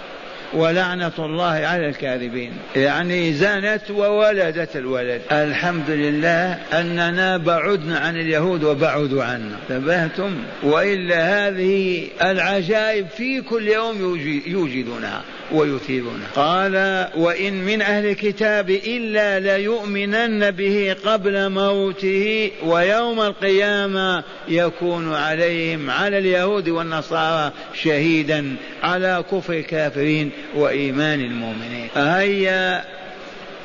ولعنة 0.53 1.11
الله 1.19 1.43
على 1.51 1.89
الكاذبين 1.89 2.51
يعني 2.75 3.33
زنت 3.33 3.91
وولدت 3.91 4.75
الولد 4.75 5.21
الحمد 5.31 5.89
لله 5.89 6.53
أننا 6.73 7.37
بعدنا 7.37 7.99
عن 7.99 8.15
اليهود 8.15 8.63
وبعدوا 8.63 9.23
عنا 9.23 9.55
تبهتم 9.69 10.35
وإلا 10.63 11.47
هذه 11.47 12.07
العجائب 12.21 13.07
في 13.17 13.41
كل 13.41 13.67
يوم 13.67 14.19
يوجدونها 14.47 15.23
ويثيبنا 15.51 16.25
قال 16.35 16.75
وإن 17.15 17.53
من 17.53 17.81
أهل 17.81 18.05
الكتاب 18.05 18.69
إلا 18.69 19.39
ليؤمنن 19.39 20.51
به 20.51 20.95
قبل 21.05 21.49
موته 21.49 22.51
ويوم 22.65 23.21
القيامة 23.21 24.23
يكون 24.47 25.13
عليهم 25.13 25.89
على 25.89 26.17
اليهود 26.17 26.69
والنصارى 26.69 27.51
شهيدا 27.83 28.55
على 28.83 29.23
كفر 29.31 29.53
الكافرين 29.53 30.29
وإيمان 30.55 31.19
المؤمنين 31.19 31.89
هيا 31.95 32.83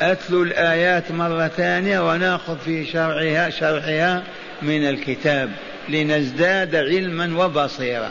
أتلو 0.01 0.43
الآيات 0.43 1.11
مرة 1.13 1.49
ثانية 1.49 2.09
وناخذ 2.11 2.59
في 2.59 2.85
شرعها 2.87 3.51
شرحها 3.51 4.23
من 4.63 4.89
الكتاب 4.89 5.51
لنزداد 5.89 6.77
علما 6.77 7.45
وبصيرا 7.45 8.11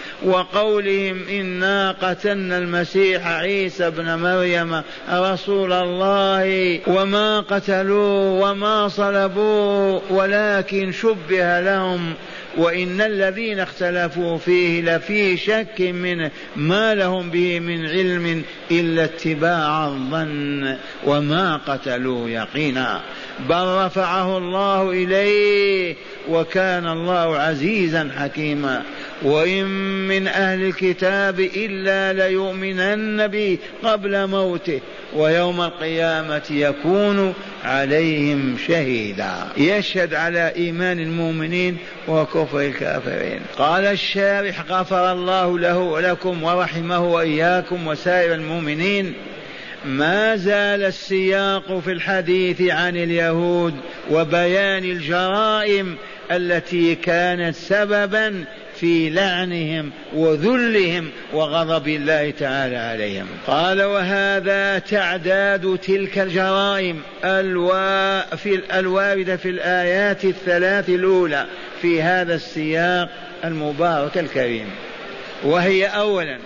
وقولهم 0.23 1.19
إنا 1.31 1.91
قتلنا 1.91 2.57
المسيح 2.57 3.27
عيسى 3.27 3.87
ابن 3.87 4.15
مريم 4.15 4.81
رسول 5.11 5.73
الله 5.73 6.79
وما 6.87 7.39
قتلوه 7.39 8.31
وما 8.39 8.87
صلبوه 8.87 10.01
ولكن 10.09 10.91
شبه 10.91 11.59
لهم 11.59 12.13
وإن 12.57 13.01
الذين 13.01 13.59
اختلفوا 13.59 14.37
فيه 14.37 14.81
لفي 14.81 15.37
شك 15.37 15.79
منه 15.79 16.31
ما 16.55 16.95
لهم 16.95 17.29
به 17.29 17.59
من 17.59 17.85
علم 17.87 18.43
إلا 18.71 19.03
اتباع 19.03 19.87
الظن 19.87 20.75
وما 21.05 21.57
قتلوه 21.67 22.29
يقينا 22.29 23.01
بل 23.49 23.85
رفعه 23.85 24.37
الله 24.37 24.91
إليه 24.91 25.95
وكان 26.29 26.87
الله 26.87 27.37
عزيزا 27.37 28.11
حكيما 28.19 28.81
وإن 29.21 29.65
من 30.07 30.27
أهل 30.27 30.63
الكتاب 30.65 31.39
إلا 31.39 32.13
ليؤمنن 32.13 33.27
به 33.27 33.57
قبل 33.83 34.27
موته 34.27 34.79
ويوم 35.15 35.61
القيامة 35.61 36.41
يكون 36.51 37.33
عليهم 37.63 38.57
شهيدا 38.67 39.33
يشهد 39.57 40.13
على 40.13 40.53
إيمان 40.55 40.99
المؤمنين 40.99 41.77
وكفر 42.07 42.59
الكافرين 42.59 43.39
قال 43.57 43.85
الشارح 43.85 44.65
غفر 44.69 45.11
الله 45.11 45.59
له 45.59 45.77
ولكم 45.77 46.43
ورحمه 46.43 46.99
وإياكم 47.05 47.87
وسائر 47.87 48.33
المؤمنين 48.33 49.13
ما 49.85 50.35
زال 50.35 50.83
السياق 50.83 51.79
في 51.79 51.91
الحديث 51.91 52.61
عن 52.61 52.97
اليهود 52.97 53.73
وبيان 54.11 54.83
الجرائم 54.83 55.95
التي 56.31 56.95
كانت 56.95 57.55
سببا 57.55 58.45
في 58.81 59.09
لعنهم 59.09 59.91
وذلهم 60.13 61.09
وغضب 61.33 61.87
الله 61.87 62.31
تعالى 62.39 62.77
عليهم 62.77 63.27
قال 63.47 63.81
وهذا 63.83 64.79
تعداد 64.79 65.77
تلك 65.83 66.19
الجرائم 66.19 67.01
الوا 67.25 68.35
في 68.35 68.59
الوارده 68.79 69.35
في 69.35 69.49
الايات 69.49 70.25
الثلاث 70.25 70.89
الاولى 70.89 71.45
في 71.81 72.01
هذا 72.01 72.35
السياق 72.35 73.09
المبارك 73.45 74.17
الكريم 74.17 74.65
وهي 75.43 75.85
اولا 75.85 76.37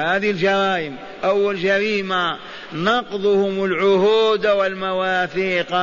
هذه 0.00 0.30
الجرائم 0.30 0.96
أول 1.24 1.56
جريمة 1.62 2.36
نقضهم 2.72 3.64
العهود 3.64 4.46
والمواثيق 4.46 5.76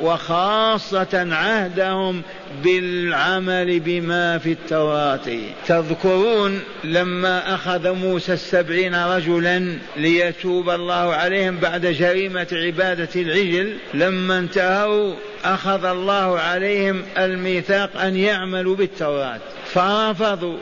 وخاصة 0.00 1.28
عهدهم 1.34 2.22
بالعمل 2.64 3.80
بما 3.80 4.38
في 4.38 4.52
التوراة 4.52 5.20
تذكرون 5.68 6.60
لما 6.84 7.54
أخذ 7.54 7.92
موسى 7.92 8.32
السبعين 8.32 8.94
رجلا 8.94 9.78
ليتوب 9.96 10.70
الله 10.70 11.14
عليهم 11.14 11.56
بعد 11.56 11.86
جريمة 11.86 12.46
عبادة 12.52 13.08
العجل 13.16 13.72
لما 13.94 14.38
انتهوا 14.38 15.14
أخذ 15.44 15.84
الله 15.84 16.38
عليهم 16.40 17.02
الميثاق 17.18 17.96
أن 18.00 18.16
يعملوا 18.16 18.76
بالتوراة 18.76 19.38
فرفضوا 19.66 20.56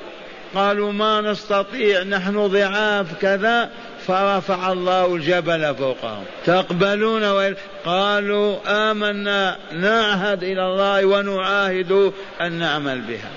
قالوا 0.54 0.92
ما 0.92 1.20
نستطيع 1.20 2.02
نحن 2.02 2.46
ضعاف 2.46 3.06
كذا 3.20 3.70
فرفع 4.06 4.72
الله 4.72 5.14
الجبل 5.14 5.74
فوقهم 5.74 6.24
تقبلون 6.46 7.54
قالوا 7.84 8.56
آمنا 8.90 9.56
نعهد 9.72 10.42
إلى 10.42 10.66
الله 10.66 11.06
ونعاهد 11.06 12.12
أن 12.40 12.52
نعمل 12.52 13.00
بها 13.00 13.30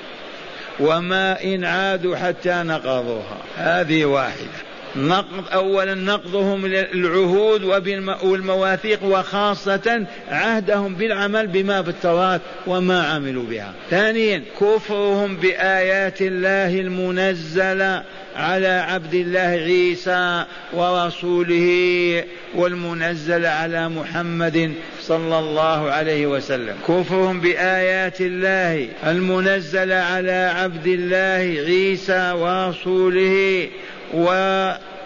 وما 0.80 1.43
إن 1.43 1.65
عادوا 1.65 2.15
حتى 2.17 2.49
نقضوها 2.63 3.38
هذه 3.58 4.06
واحدة 4.06 4.66
نقض 4.97 5.43
أولا 5.53 5.95
نقضهم 5.95 6.67
للعهود 6.67 7.63
والمواثيق 8.23 9.03
وخاصة 9.03 10.05
عهدهم 10.29 10.95
بالعمل 10.95 11.47
بما 11.47 11.81
بالتوراة 11.81 12.39
وما 12.67 13.07
عملوا 13.07 13.43
بها 13.43 13.73
ثانيا 13.89 14.41
كفرهم 14.62 15.38
بآيات 15.38 16.21
الله 16.21 16.79
المنزلة 16.79 18.03
على 18.36 18.67
عبد 18.88 19.13
الله 19.13 19.39
عيسى 19.39 20.43
ورسوله 20.73 21.67
والمنزل 22.55 23.45
على 23.45 23.89
محمد 23.89 24.73
صلى 25.01 25.39
الله 25.39 25.91
عليه 25.91 26.27
وسلم 26.27 26.75
كفرهم 26.88 27.41
بآيات 27.41 28.21
الله 28.21 28.88
المنزلة 29.07 29.95
على 29.95 30.51
عبد 30.55 30.88
الله 30.88 31.62
عيسى 31.65 32.31
ورسوله 32.31 33.67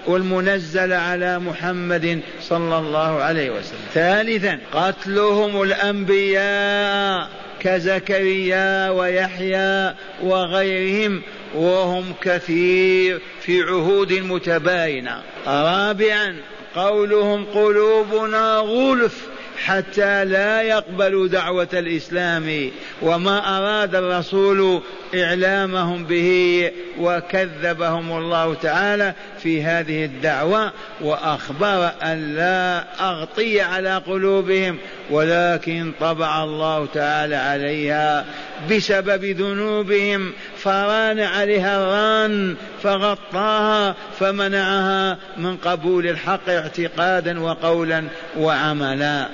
والمنزل 0.08 0.94
على 0.94 1.40
محمد 1.40 2.20
صلى 2.42 2.78
الله 2.78 3.22
عليه 3.22 3.50
وسلم 3.50 3.80
ثالثا 3.94 4.60
قتلهم 4.74 5.62
الأنبياء 5.62 7.28
كزكريا 7.60 8.90
ويحيى 8.90 9.94
وغيرهم 10.24 11.22
وهم 11.56 12.14
كثير 12.22 13.20
في 13.42 13.62
عهود 13.62 14.14
متباينة 14.14 15.22
رابعا 15.48 16.36
قولهم 16.76 17.46
قلوبنا 17.46 18.56
غلف 18.58 19.28
حتى 19.66 20.26
لا 20.26 20.62
يقبلوا 20.62 21.28
دعوة 21.28 21.68
الإسلام 21.74 22.72
وما 23.02 23.58
أراد 23.58 23.96
الرسول 23.96 24.82
إعلامهم 25.16 26.04
به 26.06 26.72
وكذبهم 27.00 28.18
الله 28.18 28.54
تعالى 28.54 29.14
في 29.44 29.64
هذه 29.64 30.06
الدعوة 30.06 30.72
وأخبر 31.02 31.92
أن 32.04 32.36
لا 32.36 32.84
أغطي 33.10 33.62
على 33.62 33.98
قلوبهم 33.98 34.78
ولكن 35.10 35.92
طبع 36.00 36.44
الله 36.44 36.88
تعالى 36.94 37.36
عليها 37.36 38.26
بسبب 38.72 39.26
ذنوبهم 39.26 40.32
فران 40.58 41.20
عليها 41.20 41.84
الران 41.84 42.56
فغطاها 42.84 43.96
فمنعها 44.20 45.18
من 45.38 45.58
قبول 45.58 46.08
الحق 46.08 46.50
اعتقادا 46.50 47.42
وقولا 47.42 48.04
وعملا 48.38 49.30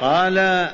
قال 0.00 0.68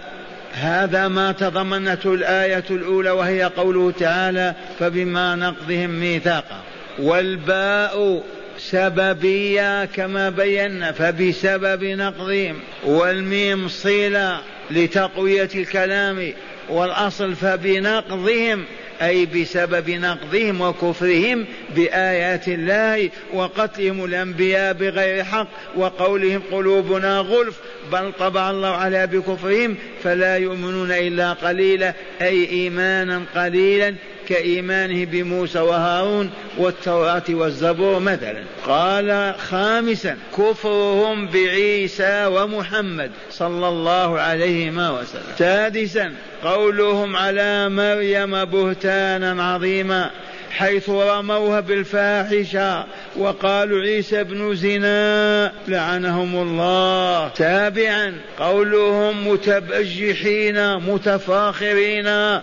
هذا 0.52 1.08
ما 1.08 1.32
تضمنته 1.32 2.14
الآية 2.14 2.64
الأولى 2.70 3.10
وهي 3.10 3.44
قوله 3.44 3.90
تعالى 3.90 4.54
فبما 4.78 5.34
نقضهم 5.36 5.90
ميثاقا 5.90 6.60
والباء 6.98 8.22
سببية 8.58 9.84
كما 9.84 10.30
بينا 10.30 10.92
فبسبب 10.92 11.84
نقضهم 11.84 12.58
والميم 12.84 13.68
صلة 13.68 14.40
لتقوية 14.70 15.48
الكلام 15.54 16.32
والأصل 16.68 17.34
فبنقضهم 17.34 18.64
أي 19.02 19.26
بسبب 19.26 19.90
نقضهم 19.90 20.60
وكفرهم 20.60 21.44
بآيات 21.76 22.48
الله 22.48 23.10
وقتلهم 23.34 24.04
الأنبياء 24.04 24.72
بغير 24.72 25.24
حق 25.24 25.48
وقولهم 25.76 26.42
قلوبنا 26.52 27.18
غلف 27.18 27.58
بل 27.92 28.12
طبع 28.18 28.50
الله 28.50 28.68
على 28.68 29.06
بكفرهم 29.06 29.76
فلا 30.04 30.36
يؤمنون 30.36 30.92
إلا 30.92 31.32
قليلا 31.32 31.94
أي 32.22 32.46
إيمانا 32.50 33.22
قليلا 33.34 33.94
كإيمانه 34.30 35.04
بموسى 35.04 35.58
وهارون 35.58 36.30
والتوراة 36.58 37.22
والزبور 37.30 37.98
مثلا 37.98 38.38
قال 38.66 39.34
خامسا 39.50 40.16
كفرهم 40.38 41.26
بعيسى 41.28 42.26
ومحمد 42.26 43.10
صلى 43.30 43.68
الله 43.68 44.20
عليهما 44.20 44.90
وسلم 44.90 45.22
سادسا 45.38 46.12
قولهم 46.44 47.16
على 47.16 47.68
مريم 47.68 48.44
بهتانا 48.44 49.44
عظيما 49.44 50.10
حيث 50.50 50.88
رموها 50.88 51.60
بالفاحشة 51.60 52.84
وقالوا 53.16 53.80
عيسى 53.80 54.20
ابن 54.20 54.54
زنا 54.54 55.52
لعنهم 55.68 56.36
الله 56.42 57.28
تابعا 57.28 58.14
قولهم 58.38 59.28
متبجحين 59.28 60.76
متفاخرين 60.76 62.40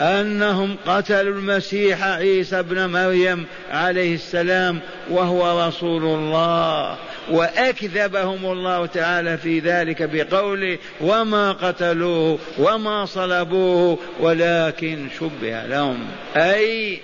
أنهم 0.00 0.76
قتلوا 0.86 1.34
المسيح 1.34 2.02
عيسى 2.04 2.58
ابن 2.58 2.86
مريم 2.90 3.46
عليه 3.70 4.14
السلام 4.14 4.78
وهو 5.10 5.68
رسول 5.68 6.02
الله 6.04 6.96
وأكذبهم 7.30 8.46
الله 8.52 8.86
تعالى 8.86 9.38
في 9.38 9.58
ذلك 9.58 10.08
بقوله 10.12 10.78
وما 11.00 11.52
قتلوه 11.52 12.38
وما 12.58 13.04
صلبوه 13.06 13.98
ولكن 14.20 15.06
شبه 15.20 15.62
لهم 15.66 15.98
أي 16.36 17.00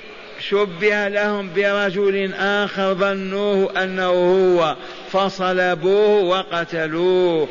شبه 0.48 1.08
لهم 1.08 1.50
برجل 1.56 2.34
آخر 2.38 2.94
ظنوه 2.94 3.84
أنه 3.84 4.06
هو 4.06 4.76
فصلبوه 5.12 6.08
وقتلوه 6.22 7.48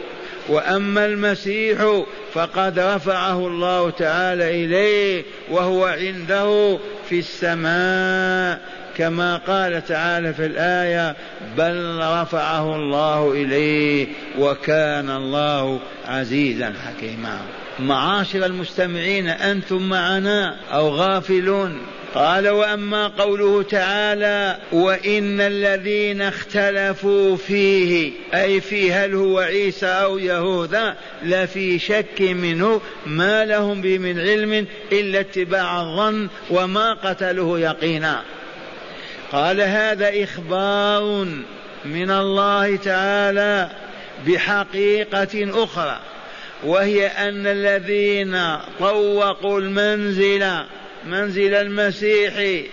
واما 0.49 1.05
المسيح 1.05 1.85
فقد 2.33 2.79
رفعه 2.79 3.47
الله 3.47 3.89
تعالى 3.89 4.65
إليه 4.65 5.23
وهو 5.51 5.85
عنده 5.85 6.77
في 7.09 7.19
السماء 7.19 8.61
كما 8.97 9.37
قال 9.37 9.85
تعالى 9.85 10.33
في 10.33 10.45
الآية 10.45 11.15
بل 11.57 11.97
رفعه 12.01 12.75
الله 12.75 13.31
إليه 13.31 14.07
وكان 14.39 15.09
الله 15.09 15.79
عزيزا 16.07 16.73
حكيما 16.87 17.37
معاشر 17.79 18.45
المستمعين 18.45 19.27
أنتم 19.27 19.89
معنا 19.89 20.55
أو 20.73 20.89
غافلون 20.89 21.81
قال 22.15 22.49
واما 22.49 23.07
قوله 23.07 23.63
تعالى 23.63 24.57
وان 24.71 25.41
الذين 25.41 26.21
اختلفوا 26.21 27.37
فيه 27.37 28.11
اي 28.33 28.61
في 28.61 28.93
هل 28.93 29.13
هو 29.15 29.39
عيسى 29.39 29.85
او 29.85 30.17
يهوذا 30.17 30.95
لفي 31.23 31.79
شك 31.79 32.21
منه 32.21 32.81
ما 33.05 33.45
لهم 33.45 33.81
به 33.81 33.97
من 33.97 34.19
علم 34.19 34.67
الا 34.91 35.19
اتباع 35.19 35.81
الظن 35.81 36.29
وما 36.49 36.93
قتلوه 36.93 37.59
يقينا 37.59 38.21
قال 39.31 39.61
هذا 39.61 40.23
اخبار 40.23 41.27
من 41.85 42.11
الله 42.11 42.75
تعالى 42.75 43.69
بحقيقه 44.27 45.63
اخرى 45.63 45.99
وهي 46.63 47.07
أن 47.07 47.47
الذين 47.47 48.37
طوقوا 48.79 49.59
المنزل 49.59 50.45
منزل 51.07 51.53
المسيح 51.53 52.63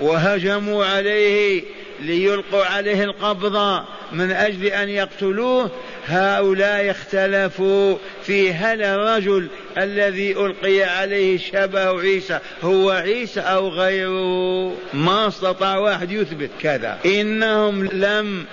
وهجموا 0.00 0.84
عليه 0.86 1.62
ليلقوا 2.00 2.64
عليه 2.64 3.04
القبض 3.04 3.82
من 4.12 4.30
أجل 4.30 4.66
أن 4.66 4.88
يقتلوه 4.88 5.70
هؤلاء 6.06 6.90
اختلفوا 6.90 7.96
في 8.26 8.52
هل 8.52 8.82
الرجل 8.82 9.46
الذي 9.78 10.32
ألقي 10.32 10.82
عليه 10.82 11.38
شبه 11.38 12.00
عيسى 12.00 12.38
هو 12.62 12.90
عيسى 12.90 13.40
أو 13.40 13.68
غيره 13.68 14.74
ما 14.94 15.28
استطاع 15.28 15.78
واحد 15.78 16.12
يثبت 16.12 16.50
كذا 16.62 16.98
إنهم 17.06 17.84
لم 17.92 18.44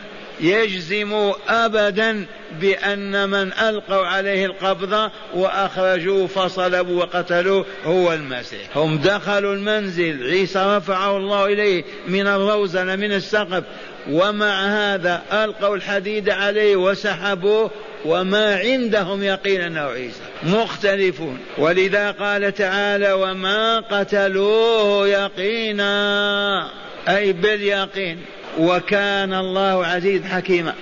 يجزم 0.42 1.32
ابدا 1.48 2.26
بان 2.62 3.30
من 3.30 3.54
القوا 3.54 4.06
عليه 4.06 4.46
القبضه 4.46 5.12
واخرجوه 5.34 6.28
فصلبوا 6.28 7.00
وقتلوه 7.04 7.66
هو 7.86 8.14
المسيح 8.14 8.78
هم 8.78 8.98
دخلوا 8.98 9.54
المنزل 9.54 10.24
عيسى 10.30 10.64
رفعه 10.68 11.18
الله 11.18 11.46
اليه 11.46 11.84
من 12.08 12.28
الروزنه 12.28 12.96
من 12.96 13.14
السقف 13.14 13.64
ومع 14.12 14.66
هذا 14.68 15.22
القوا 15.34 15.76
الحديد 15.76 16.30
عليه 16.30 16.76
وسحبوه 16.76 17.72
وما 18.06 18.56
عندهم 18.60 19.24
يقين 19.24 19.62
انه 19.62 19.82
عيسى 19.82 20.22
مختلفون 20.44 21.40
ولذا 21.58 22.12
قال 22.12 22.54
تعالى 22.54 23.14
وما 23.14 23.80
قتلوه 23.80 25.08
يقينا 25.08 26.70
اي 27.08 27.34
باليقين 27.34 28.18
وكان 28.60 29.34
الله 29.34 29.86
عزيز 29.86 30.22
حكيما 30.26 30.74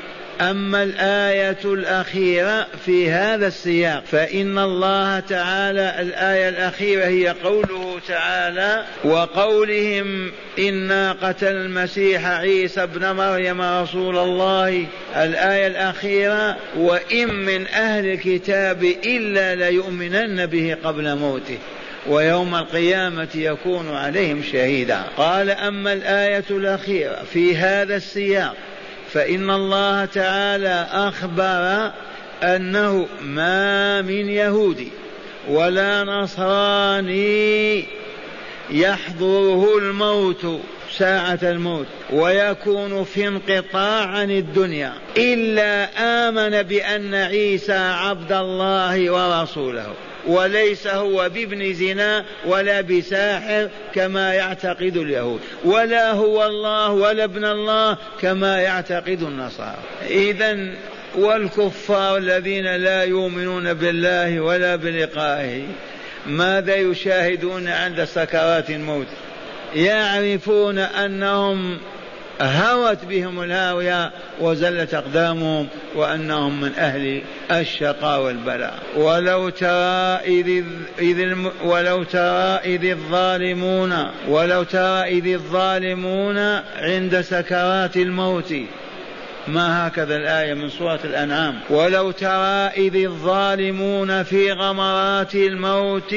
أما 0.42 0.84
الآية 0.84 1.58
الأخيرة 1.66 2.68
في 2.86 3.10
هذا 3.12 3.48
السياق 3.48 4.04
فإن 4.12 4.58
الله 4.58 5.20
تعالى 5.20 6.02
الآية 6.02 6.50
الأخيرة 6.50 7.06
هي 7.06 7.28
قوله 7.28 8.00
تعالى 8.08 8.84
وقولهم 9.04 10.32
إنا 10.60 11.12
قتل 11.12 11.48
المسيح 11.48 12.26
عيسى 12.26 12.84
ابن 12.84 13.12
مريم 13.12 13.62
رسول 13.62 14.18
الله 14.18 14.86
الآية 15.16 15.68
الأخيرة 15.68 16.58
وإن 16.78 17.34
من 17.36 17.68
أهل 17.68 18.06
الكتاب 18.06 18.84
إلا 18.84 19.56
ليؤمنن 19.56 20.46
به 20.46 20.78
قبل 20.84 21.16
موته 21.16 21.58
ويوم 22.08 22.56
القيامة 22.56 23.28
يكون 23.36 23.94
عليهم 23.96 24.44
شهيدا 24.52 25.02
قال 25.18 25.50
أما 25.50 25.94
الآية 25.94 26.44
الأخيرة 26.50 27.18
في 27.34 27.56
هذا 27.58 27.96
السياق 27.96 28.56
فإن 29.14 29.50
الله 29.50 30.06
تعالى 30.06 30.88
أخبر 30.92 31.92
أنه 32.44 33.08
ما 33.22 34.02
من 34.02 34.30
يهودي 34.30 34.88
ولا 35.50 36.04
نصراني 36.04 37.86
يحضره 38.72 39.78
الموت 39.78 40.46
ساعة 40.98 41.40
الموت 41.44 41.86
ويكون 42.14 43.04
في 43.04 43.28
انقطاع 43.28 44.02
عن 44.06 44.32
الدنيا 44.32 44.94
إلا 45.18 45.90
آمن 46.30 46.64
بأن 46.64 47.14
عيسى 47.16 47.74
عبد 47.78 48.32
الله 48.32 49.12
ورسوله 49.12 49.94
وليس 50.28 50.88
هو 50.88 51.30
بابن 51.30 51.74
زنا 51.74 52.26
ولا 52.46 52.82
بساحر 52.82 53.70
كما 53.96 54.34
يعتقد 54.34 54.98
اليهود 54.98 55.40
ولا 55.66 56.12
هو 56.12 56.46
الله 56.46 56.90
ولا 56.92 57.24
ابن 57.24 57.46
الله 57.46 57.98
كما 58.22 58.62
يعتقد 58.62 59.22
النصارى 59.24 59.78
إذا 60.10 60.68
والكفار 61.16 62.18
الذين 62.18 62.76
لا 62.76 63.04
يؤمنون 63.04 63.74
بالله 63.74 64.40
ولا 64.42 64.76
بلقائه 64.76 65.62
ماذا 66.28 66.76
يشاهدون 66.76 67.68
عند 67.68 68.04
سكرات 68.06 68.70
الموت 68.70 69.08
يعرفون 69.76 70.78
انهم 70.78 71.78
هوت 72.42 72.98
بهم 73.10 73.42
الهاويه 73.44 74.12
وزلت 74.42 74.94
اقدامهم 74.94 75.68
وانهم 75.96 76.62
من 76.62 76.72
اهل 76.78 77.22
الشقاء 77.52 78.22
والبلاء 78.22 78.76
ولو 78.96 79.50
ترى 79.50 80.20
اذ 80.28 80.64
اذ 81.00 81.36
ولو 81.66 82.04
ترى 82.04 82.60
اذ 82.76 82.86
الظالمون 82.86 83.94
ولو 84.28 84.64
ترى 84.64 85.04
اذ 85.04 85.28
الظالمون 85.34 86.38
عند 86.80 87.22
سكرات 87.22 87.98
الموت 87.98 88.54
ما 89.50 89.88
هكذا 89.88 90.16
الآية 90.18 90.54
من 90.54 90.70
سورة 90.70 91.00
الأنعام 91.04 91.60
ولو 91.70 92.12
ترى 92.12 92.70
إذ 92.78 92.96
الظالمون 92.96 94.24
في 94.24 94.52
غمرات 94.52 95.36
الموت 95.36 96.16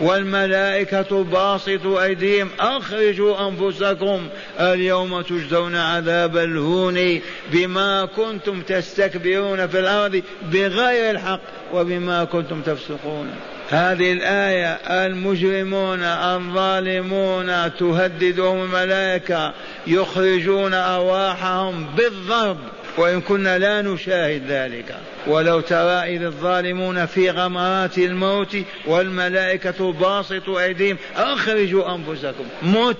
والملائكة 0.00 1.24
باسطوا 1.24 2.04
أيديهم 2.04 2.48
أخرجوا 2.60 3.48
أنفسكم 3.48 4.20
اليوم 4.60 5.20
تجزون 5.20 5.76
عذاب 5.76 6.36
الهون 6.36 7.20
بما 7.52 8.08
كنتم 8.16 8.60
تستكبرون 8.62 9.66
في 9.66 9.78
الأرض 9.80 10.22
بغير 10.52 11.10
الحق 11.10 11.40
وبما 11.74 12.24
كنتم 12.24 12.62
تفسقون 12.62 13.28
هذه 13.70 14.12
الآية 14.12 14.72
المجرمون 15.06 16.02
الظالمون 16.02 17.76
تهددهم 17.78 18.62
الملائكة 18.62 19.52
يخرجون 19.86 20.74
أرواحهم 20.74 21.86
بالضرب 21.96 22.58
وإن 22.96 23.20
كنا 23.20 23.58
لا 23.58 23.82
نشاهد 23.82 24.42
ذلك 24.48 24.94
ولو 25.26 25.60
ترى 25.60 26.16
إذ 26.16 26.22
الظالمون 26.22 27.06
في 27.06 27.30
غمرات 27.30 27.98
الموت 27.98 28.56
والملائكة 28.86 29.92
باسطوا 29.92 30.60
أيديهم 30.64 30.96
أخرجوا 31.16 31.94
أنفسكم 31.94 32.44
مت 32.62 32.96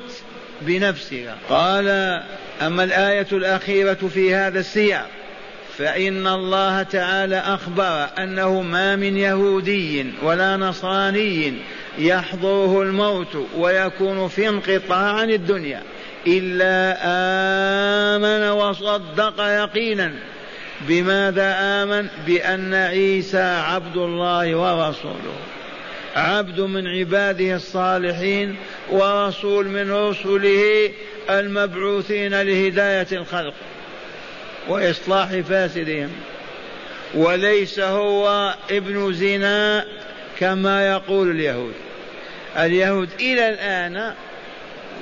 بنفسها 0.63 1.37
قال 1.49 1.89
أما 2.63 2.85
الآية 2.85 3.27
الأخيرة 3.33 3.95
في 4.15 4.35
هذا 4.35 4.59
السياق 4.61 5.07
فإن 5.81 6.27
الله 6.27 6.83
تعالى 6.83 7.37
أخبر 7.37 8.07
أنه 8.19 8.63
ما 8.63 8.97
من 8.97 9.17
يهودي 9.17 10.07
ولا 10.23 10.57
نصراني 10.57 11.55
يحضره 11.99 12.83
الموت 12.83 13.47
ويكون 13.59 14.29
في 14.29 14.49
انقطاع 14.49 14.99
عن 15.13 15.31
الدنيا 15.31 15.83
إلا 16.27 16.97
آمن 18.17 18.51
وصدق 18.59 19.41
يقينا 19.41 20.13
بماذا 20.81 21.57
آمن 21.61 22.09
بأن 22.27 22.75
عيسى 22.75 23.43
عبد 23.67 23.97
الله 23.97 24.57
ورسوله 24.57 25.37
عبد 26.17 26.61
من 26.61 26.87
عباده 26.87 27.57
الصالحين 27.57 28.57
ورسول 28.91 29.67
من 29.69 29.93
رسله 29.93 30.91
المبعوثين 31.31 32.43
لهداية 32.43 33.07
الخلق 33.13 33.55
وإصلاح 34.71 35.29
فاسدهم 35.29 36.09
وليس 37.15 37.81
هو 37.81 38.55
ابن 38.71 39.13
زنا 39.13 39.85
كما 40.39 40.89
يقول 40.91 41.31
اليهود 41.31 41.75
اليهود 42.59 43.09
إلى 43.21 43.49
الآن 43.49 44.13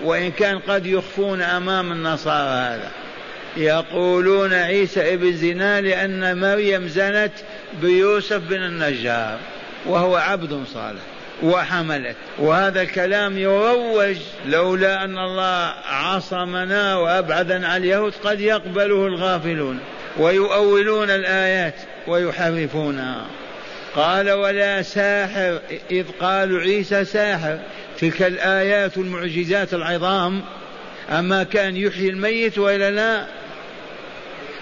وإن 0.04 0.30
كان 0.30 0.58
قد 0.58 0.86
يخفون 0.86 1.42
أمام 1.42 1.92
النصارى 1.92 2.50
هذا 2.50 2.90
يقولون 3.56 4.54
عيسى 4.54 5.14
ابن 5.14 5.36
زنا 5.36 5.80
لأن 5.80 6.38
مريم 6.40 6.88
زنت 6.88 7.32
بيوسف 7.80 8.40
بن 8.48 8.62
النجار 8.62 9.38
وهو 9.86 10.16
عبد 10.16 10.64
صالح 10.74 11.02
وحملت 11.42 12.16
وهذا 12.38 12.82
الكلام 12.82 13.38
يروج 13.38 14.16
لولا 14.46 15.04
أن 15.04 15.18
الله 15.18 15.74
عصمنا 15.88 16.96
وأبعدنا 16.96 17.68
عن 17.68 17.80
اليهود 17.82 18.12
قد 18.24 18.40
يقبله 18.40 19.06
الغافلون 19.06 19.78
ويؤولون 20.18 21.10
الآيات 21.10 21.74
ويحرفونها 22.06 23.26
قال 23.94 24.30
ولا 24.30 24.82
ساحر 24.82 25.58
إذ 25.90 26.06
قالوا 26.20 26.60
عيسى 26.60 27.04
ساحر 27.04 27.58
تلك 28.00 28.22
الآيات 28.22 28.96
المعجزات 28.96 29.74
العظام 29.74 30.40
أما 31.10 31.42
كان 31.42 31.76
يحيي 31.76 32.08
الميت 32.10 32.58
وإلا 32.58 32.90
لا 32.90 33.24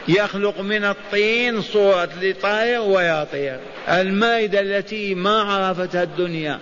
يخلق 0.08 0.60
من 0.60 0.84
الطين 0.84 1.62
صورة 1.62 2.08
لطائر 2.22 2.80
ويطير 2.80 3.58
المائدة 3.88 4.60
التي 4.60 5.14
ما 5.14 5.42
عرفتها 5.42 6.02
الدنيا 6.02 6.58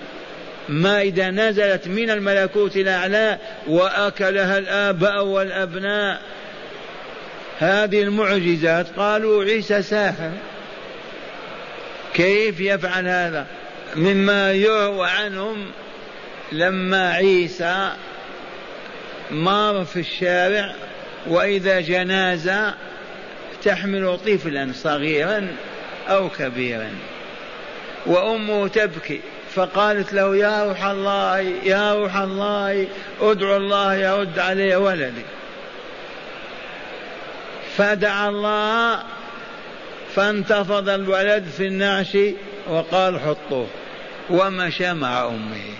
مائدة 0.69 1.31
نزلت 1.31 1.89
من 1.89 2.11
الملكوت 2.11 2.77
الأعلى 2.77 3.39
وأكلها 3.69 4.59
الآباء 4.59 5.25
والأبناء 5.25 6.19
هذه 7.59 8.03
المعجزات 8.03 8.87
قالوا 8.97 9.45
عيسى 9.45 9.83
ساحر 9.83 10.31
كيف 12.15 12.61
يفعل 12.61 13.09
هذا 13.09 13.47
مما 13.97 14.53
يروى 14.53 15.09
عنهم 15.11 15.67
لما 16.53 17.11
عيسى 17.13 17.91
مار 19.31 19.85
في 19.85 20.01
الشارع 20.01 20.75
وإذا 21.27 21.81
جنازة 21.81 22.75
تحمل 23.65 24.19
طفلا 24.27 24.71
صغيرا 24.75 25.49
أو 26.09 26.29
كبيرا 26.31 26.91
وأمه 28.07 28.69
تبكي 28.69 29.21
فقالت 29.55 30.13
له 30.13 30.37
يا 30.37 30.65
روح 30.65 30.85
الله 30.85 31.39
يا 31.65 31.95
روح 31.95 32.17
الله 32.17 32.87
ادعو 33.21 33.57
الله 33.57 33.95
يرد 33.95 34.39
علي 34.39 34.77
ولدي 34.77 35.23
فدعا 37.77 38.29
الله 38.29 39.03
فانتفض 40.17 40.89
الولد 40.89 41.45
في 41.57 41.67
النعش 41.67 42.17
وقال 42.69 43.21
حطوه 43.21 43.67
ومشى 44.31 44.93
مع 44.93 45.25
امه 45.27 45.75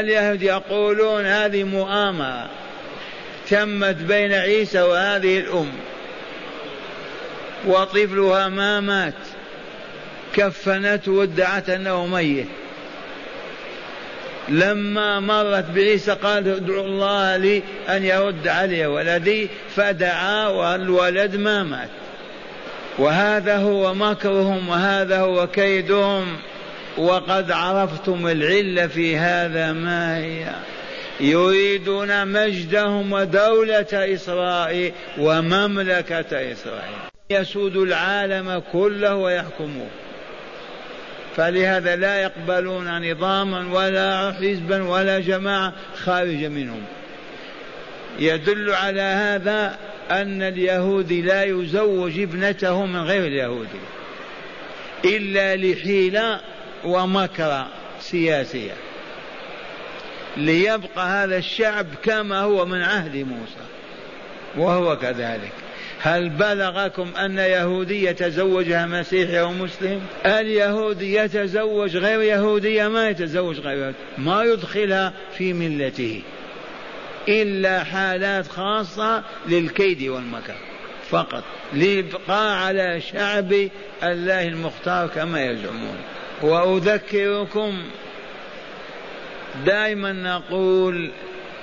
اليهود 0.00 0.42
يقولون 0.42 1.24
هذه 1.26 1.64
مؤامره 1.64 2.48
تمت 3.50 3.96
بين 3.96 4.32
عيسى 4.32 4.80
وهذه 4.82 5.38
الأم 5.38 5.68
وطفلها 7.66 8.48
ما 8.48 8.80
مات 8.80 9.14
كفنته 10.36 11.12
وادعت 11.12 11.70
أنه 11.70 12.06
ميت 12.06 12.46
لما 14.48 15.20
مرت 15.20 15.64
بعيسى 15.74 16.12
قال 16.12 16.48
ادعو 16.48 16.80
الله 16.80 17.36
لي 17.36 17.62
أن 17.88 18.04
يرد 18.04 18.48
علي 18.48 18.86
ولدي 18.86 19.48
فدعا 19.76 20.48
والولد 20.48 21.36
ما 21.36 21.62
مات 21.62 21.88
وهذا 22.98 23.56
هو 23.56 23.94
مكرهم 23.94 24.68
وهذا 24.68 25.20
هو 25.20 25.46
كيدهم 25.46 26.26
وقد 26.98 27.50
عرفتم 27.52 28.26
العله 28.26 28.86
في 28.86 29.16
هذا 29.16 29.72
ما 29.72 30.16
هي 30.18 30.44
يريدون 31.20 32.28
مجدهم 32.28 33.12
ودولة 33.12 33.86
إسرائيل 33.92 34.92
ومملكة 35.18 36.52
إسرائيل 36.52 36.94
يسود 37.30 37.76
العالم 37.76 38.62
كله 38.72 39.14
ويحكموه 39.14 39.88
فلهذا 41.36 41.96
لا 41.96 42.22
يقبلون 42.22 43.10
نظاما 43.10 43.74
ولا 43.78 44.32
حزبا 44.32 44.82
ولا 44.88 45.18
جماعة 45.18 45.72
خارج 46.04 46.44
منهم 46.44 46.82
يدل 48.18 48.70
على 48.72 49.00
هذا 49.00 49.74
أن 50.10 50.42
اليهودي 50.42 51.22
لا 51.22 51.44
يزوج 51.44 52.18
ابنته 52.18 52.86
من 52.86 53.00
غير 53.02 53.26
اليهودي 53.26 53.80
إلا 55.04 55.56
لحيلة 55.56 56.40
ومكر 56.84 57.64
سياسيه 58.00 58.70
ليبقى 60.38 61.02
هذا 61.08 61.36
الشعب 61.36 61.86
كما 62.02 62.40
هو 62.40 62.66
من 62.66 62.82
عهد 62.82 63.16
موسى 63.16 63.60
وهو 64.56 64.96
كذلك 64.96 65.52
هل 66.00 66.28
بلغكم 66.28 67.08
أن 67.16 67.38
يهودي 67.38 68.04
يتزوجها 68.04 68.86
مسيحي 68.86 69.40
أو 69.40 69.52
مسلم 69.52 70.00
اليهودي 70.26 71.14
يتزوج 71.14 71.96
غير 71.96 72.20
يهودية 72.20 72.88
ما 72.88 73.08
يتزوج 73.08 73.60
غير 73.60 73.78
يهودية 73.78 73.96
ما 74.24 74.42
يدخلها 74.44 75.12
في 75.38 75.52
ملته 75.52 76.22
إلا 77.28 77.84
حالات 77.84 78.48
خاصة 78.48 79.22
للكيد 79.48 80.02
والمكر 80.02 80.54
فقط 81.10 81.44
لإبقاء 81.72 82.52
على 82.52 83.00
شعب 83.00 83.54
الله 84.02 84.42
المختار 84.48 85.06
كما 85.06 85.44
يزعمون 85.46 85.96
وأذكركم 86.42 87.82
دائما 89.66 90.12
نقول 90.12 91.10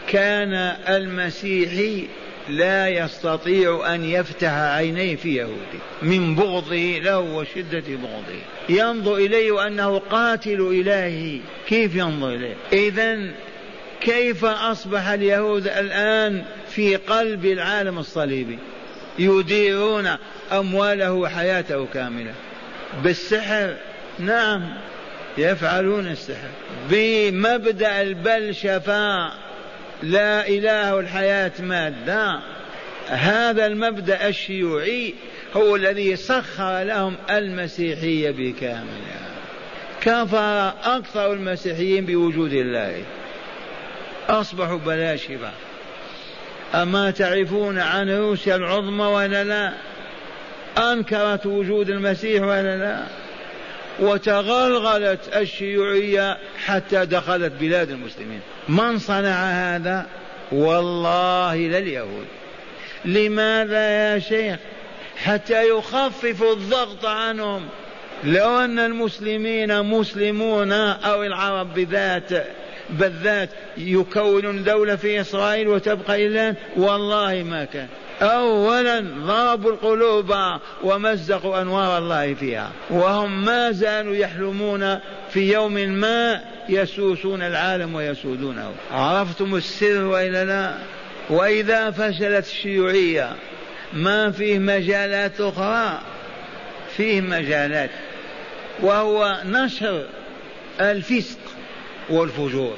كان 0.08 0.54
المسيحي 0.90 2.08
لا 2.50 2.88
يستطيع 2.88 3.96
أن 3.96 4.04
يفتح 4.06 4.50
عينيه 4.52 5.16
في 5.16 5.36
يهودي 5.36 5.80
من 6.02 6.36
بغضه 6.36 6.76
له 7.00 7.20
وشدة 7.20 7.84
بغضه 7.88 8.42
ينظر 8.70 9.16
إليه 9.16 9.52
وانه 9.52 9.98
قاتل 9.98 10.62
إلهي 10.82 11.40
كيف 11.68 11.96
ينظر 11.96 12.36
إليه 12.36 12.56
إذا 12.74 13.32
كيف 14.02 14.46
أصبح 14.46 15.08
اليهود 15.08 15.68
الآن 15.68 16.44
في 16.70 16.96
قلب 16.96 17.46
العالم 17.46 18.00
الصليبي 18.00 18.60
يديرون 19.20 20.10
أمواله 20.52 21.14
وحياته 21.14 21.86
كاملة 21.94 22.34
بالسحر 23.04 23.76
نعم 24.20 24.62
يفعلون 25.38 26.08
السحر 26.08 26.50
بمبدأ 26.90 28.02
البلشفة 28.02 29.26
لا 30.04 30.48
إله 30.48 31.00
الحياة 31.00 31.52
مادة 31.60 32.40
هذا 33.08 33.66
المبدأ 33.66 34.28
الشيوعي 34.28 35.14
هو 35.58 35.76
الذي 35.76 36.16
سخر 36.16 36.80
لهم 36.84 37.16
المسيحية 37.30 38.32
بكاملها 38.32 39.26
كفر 40.02 40.74
أكثر 40.98 41.34
المسيحيين 41.34 42.06
بوجود 42.06 42.54
الله 42.54 43.04
أصبحوا 44.30 44.78
بلاشفة 44.78 45.52
أما 46.76 47.12
تعرفون 47.12 47.80
عن 47.80 48.10
روسيا 48.10 48.56
العظمى 48.56 49.04
ولا 49.04 49.44
لا 49.44 49.72
أنكرت 50.78 51.46
وجود 51.46 51.90
المسيح 51.90 52.42
ولا 52.44 52.78
لا 52.78 53.04
وتغلغلت 54.00 55.20
الشيوعية 55.36 56.38
حتى 56.66 57.06
دخلت 57.06 57.52
بلاد 57.62 57.90
المسلمين 57.90 58.40
من 58.70 59.00
صنع 59.00 59.46
هذا 59.52 60.06
والله 60.52 61.56
لليهود 61.56 62.26
لماذا 63.06 63.90
يا 63.90 64.20
شيخ 64.20 64.56
حتى 65.24 65.70
يخففوا 65.70 66.54
الضغط 66.54 67.06
عنهم 67.06 67.66
لو 68.24 68.60
أن 68.60 68.80
المسلمين 68.80 69.82
مسلمون 69.84 70.72
أو 70.72 71.24
العرب 71.24 71.74
بذات 71.74 72.30
بالذات 72.90 73.50
يكونون 73.78 74.64
دولة 74.64 74.96
في 74.96 75.22
إسرائيل 75.22 75.68
وتبقى 75.68 76.26
إلا 76.28 76.56
والله 76.78 77.44
ما 77.44 77.66
كان 77.66 77.88
أولا 78.22 79.00
ضربوا 79.20 79.72
القلوب 79.72 80.34
ومزقوا 80.84 81.62
أنوار 81.62 81.98
الله 81.98 82.34
فيها 82.34 82.72
وهم 82.90 83.46
ما 83.46 83.72
زالوا 83.72 84.16
يحلمون 84.16 85.00
في 85.34 85.54
يوم 85.54 85.74
ما 85.74 86.42
يسوسون 86.70 87.42
العالم 87.42 87.96
ويسودونه 87.96 88.70
عرفتم 88.92 89.56
السر 89.56 90.04
وإلا 90.04 90.46
لا 90.46 90.74
وإذا 91.30 91.92
فشلت 91.92 92.46
الشيوعية 92.46 93.30
ما 93.94 94.32
فيه 94.32 94.60
مجالات 94.60 95.42
أخرى 95.42 96.00
فيه 96.98 97.22
مجالات 97.22 97.90
وهو 98.82 99.38
نشر 99.46 100.04
الفسق 100.82 101.38
والفجور 102.10 102.76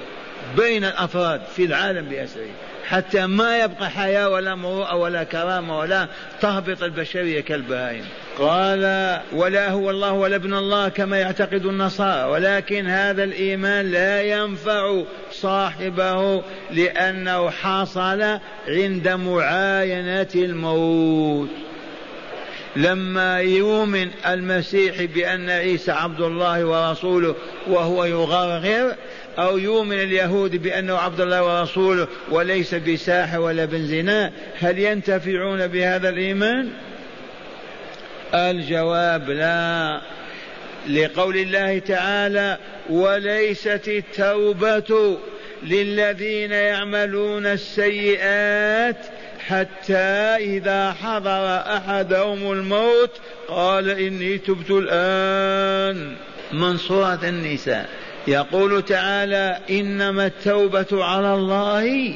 بين 0.58 0.84
الأفراد 0.86 1.42
في 1.56 1.66
العالم 1.66 2.06
بأسره 2.06 2.50
حتى 2.90 3.26
ما 3.26 3.58
يبقى 3.60 3.90
حياة 3.90 4.30
ولا 4.30 4.56
مروءة 4.56 4.96
ولا 4.96 5.24
كرامة 5.24 5.80
ولا 5.80 6.08
تهبط 6.42 6.84
البشرية 6.84 7.42
كالبهائم 7.42 8.04
قال 8.40 9.16
ولا 9.34 9.70
هو 9.72 9.90
الله 9.90 10.12
ولا 10.12 10.36
ابن 10.36 10.54
الله 10.54 10.90
كما 10.90 11.18
يعتقد 11.20 11.66
النصارى 11.66 12.30
ولكن 12.32 12.88
هذا 12.88 13.24
الإيمان 13.24 13.92
لا 13.92 14.22
ينفع 14.22 15.02
صاحبه 15.32 16.42
لأنه 16.72 17.50
حصل 17.50 18.38
عند 18.68 19.08
معاينة 19.08 20.28
الموت 20.36 21.50
لما 22.76 23.38
يؤمن 23.40 24.12
المسيح 24.28 25.04
بأن 25.04 25.50
عيسى 25.50 25.92
عبد 25.92 26.22
الله 26.22 26.66
ورسوله 26.66 27.36
وهو 27.68 28.06
يغرغر 28.06 28.94
أو 29.40 29.58
يؤمن 29.58 30.00
اليهود 30.00 30.56
بأنه 30.56 30.98
عبد 30.98 31.22
الله 31.22 31.44
ورسوله 31.60 32.08
وليس 32.32 32.76
بساحة 32.76 33.40
ولا 33.40 33.66
بنزنا 33.66 34.32
هل 34.60 34.80
ينتفعون 34.80 35.68
بهذا 35.68 36.10
الإيمان 36.10 36.70
الجواب 38.34 39.30
لا 39.30 40.02
لقول 40.90 41.38
الله 41.38 41.80
تعالى 41.80 42.58
وليست 42.90 43.88
التوبة 43.88 45.18
للذين 45.64 46.52
يعملون 46.52 47.46
السيئات 47.46 48.98
حتى 49.48 50.24
إذا 50.40 50.92
حضر 50.92 51.58
أحدهم 51.58 52.52
الموت 52.52 53.12
قال 53.48 53.90
إني 53.90 54.38
تبت 54.38 54.72
الآن 54.72 56.16
من 56.52 56.78
سورة 56.78 57.20
النساء 57.24 57.90
يقول 58.28 58.84
تعالى 58.86 59.58
انما 59.70 60.26
التوبه 60.26 60.86
على 61.06 61.34
الله 61.34 62.16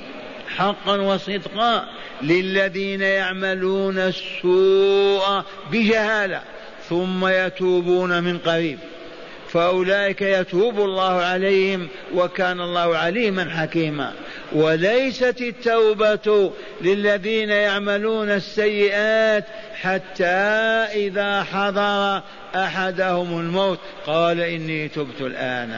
حقا 0.55 0.97
وصدقا 1.01 1.85
للذين 2.21 3.01
يعملون 3.01 3.99
السوء 3.99 5.41
بجهاله 5.71 6.41
ثم 6.89 7.27
يتوبون 7.27 8.23
من 8.23 8.37
قريب 8.37 8.79
فاولئك 9.49 10.21
يتوب 10.21 10.79
الله 10.79 11.21
عليهم 11.21 11.87
وكان 12.15 12.61
الله 12.61 12.97
عليما 12.97 13.49
حكيما 13.49 14.13
وليست 14.53 15.41
التوبه 15.41 16.51
للذين 16.81 17.49
يعملون 17.49 18.29
السيئات 18.31 19.45
حتى 19.81 20.25
اذا 20.95 21.43
حضر 21.43 22.21
أحدهم 22.55 23.39
الموت 23.39 23.79
قال 24.05 24.41
إني 24.41 24.87
تبت 24.87 25.21
الآن 25.21 25.69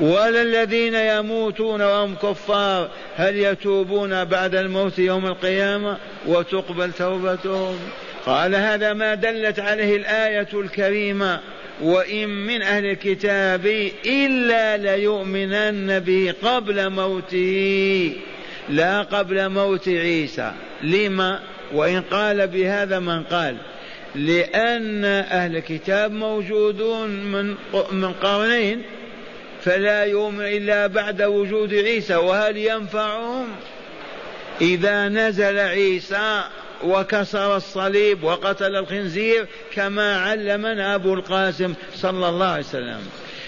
ولا 0.00 0.42
الذين 0.42 0.94
يموتون 0.94 1.82
وهم 1.82 2.14
كفار 2.14 2.88
هل 3.16 3.36
يتوبون 3.36 4.24
بعد 4.24 4.54
الموت 4.54 4.98
يوم 4.98 5.26
القيامة 5.26 5.96
وتقبل 6.26 6.92
توبتهم 6.92 7.78
قال 8.26 8.54
هذا 8.54 8.92
ما 8.92 9.14
دلت 9.14 9.58
عليه 9.60 9.96
الآية 9.96 10.48
الكريمة 10.54 11.40
وإن 11.82 12.28
من 12.28 12.62
أهل 12.62 12.84
الكتاب 12.86 13.66
إلا 14.06 14.76
ليؤمنن 14.76 15.98
به 15.98 16.34
قبل 16.42 16.90
موته 16.90 18.16
لا 18.68 19.02
قبل 19.02 19.48
موت 19.48 19.88
عيسى 19.88 20.52
لما 20.82 21.40
وإن 21.74 22.02
قال 22.02 22.46
بهذا 22.46 22.98
من 22.98 23.22
قال 23.22 23.56
لأن 24.14 25.04
أهل 25.04 25.56
الكتاب 25.56 26.12
موجودون 26.12 27.08
من 27.08 27.54
من 27.92 28.12
قرنين 28.12 28.82
فلا 29.64 30.04
يؤمن 30.04 30.44
إلا 30.46 30.86
بعد 30.86 31.22
وجود 31.22 31.74
عيسى 31.74 32.14
وهل 32.16 32.56
ينفعهم 32.56 33.46
إذا 34.60 35.08
نزل 35.08 35.58
عيسى 35.58 36.40
وكسر 36.84 37.56
الصليب 37.56 38.24
وقتل 38.24 38.76
الخنزير 38.76 39.46
كما 39.72 40.16
علمنا 40.20 40.94
أبو 40.94 41.14
القاسم 41.14 41.74
صلى 41.94 42.28
الله 42.28 42.46
عليه 42.46 42.64
وسلم 42.64 43.00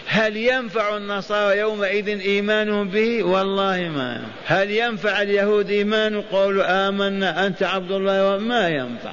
هل 0.07 0.37
ينفع 0.37 0.97
النصارى 0.97 1.59
يومئذ 1.59 2.09
إيمانهم 2.21 2.89
به 2.89 3.23
والله 3.23 3.79
ما 3.95 4.23
هل 4.47 4.71
ينفع 4.71 5.23
اليهود 5.23 5.71
إيمان 5.71 6.21
قولوا 6.21 6.89
آمنا 6.89 7.47
أنت 7.47 7.63
عبد 7.63 7.93
الله 7.93 8.39
ما 8.39 8.69
ينفع 8.69 9.13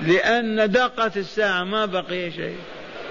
لأن 0.00 0.70
دقت 0.70 1.16
الساعة 1.16 1.64
ما 1.64 1.86
بقي 1.86 2.30
شيء 2.30 2.56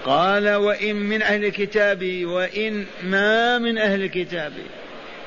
قال 0.06 0.50
وإن 0.56 0.96
من 0.96 1.22
أهل 1.22 1.50
كتابي 1.50 2.26
وإن 2.26 2.86
ما 3.04 3.58
من 3.58 3.78
أهل 3.78 4.08
كتابي 4.08 4.64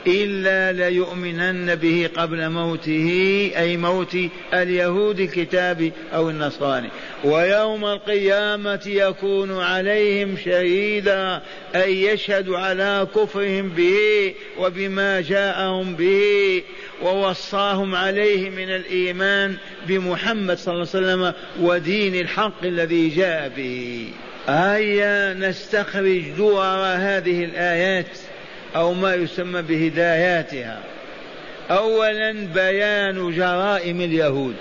إلا 0.06 0.72
ليؤمنن 0.88 1.74
به 1.74 2.08
قبل 2.16 2.48
موته 2.48 3.10
أي 3.58 3.76
موت 3.76 4.16
اليهود 4.54 5.20
الكتاب 5.20 5.92
أو 6.14 6.30
النصراني 6.30 6.88
ويوم 7.24 7.84
القيامة 7.84 8.80
يكون 8.86 9.50
عليهم 9.60 10.36
شهيدا 10.44 11.42
أي 11.74 12.02
يشهد 12.02 12.48
على 12.50 13.06
كفرهم 13.14 13.68
به 13.68 14.34
وبما 14.58 15.20
جاءهم 15.20 15.94
به 15.94 16.62
ووصاهم 17.02 17.94
عليه 17.94 18.50
من 18.50 18.70
الإيمان 18.70 19.56
بمحمد 19.86 20.58
صلى 20.58 20.74
الله 20.74 20.86
عليه 20.94 21.04
وسلم 21.06 21.32
ودين 21.60 22.14
الحق 22.14 22.64
الذي 22.64 23.08
جاء 23.08 23.52
به 23.56 24.08
هيا 24.48 25.34
نستخرج 25.34 26.22
دور 26.36 26.62
هذه 26.94 27.44
الآيات 27.44 28.06
أو 28.76 28.92
ما 28.94 29.14
يسمى 29.14 29.62
بهداياتها 29.62 30.78
أولا 31.70 32.32
بيان 32.54 33.32
جرائم 33.36 34.00
اليهود 34.00 34.54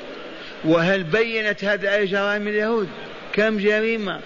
وهل 0.66 1.03
بينت 1.03 1.64
هذه 1.64 2.03
جرائم 2.05 2.47
اليهود 2.47 2.89
كم 3.34 3.58
جريمة 3.58 4.20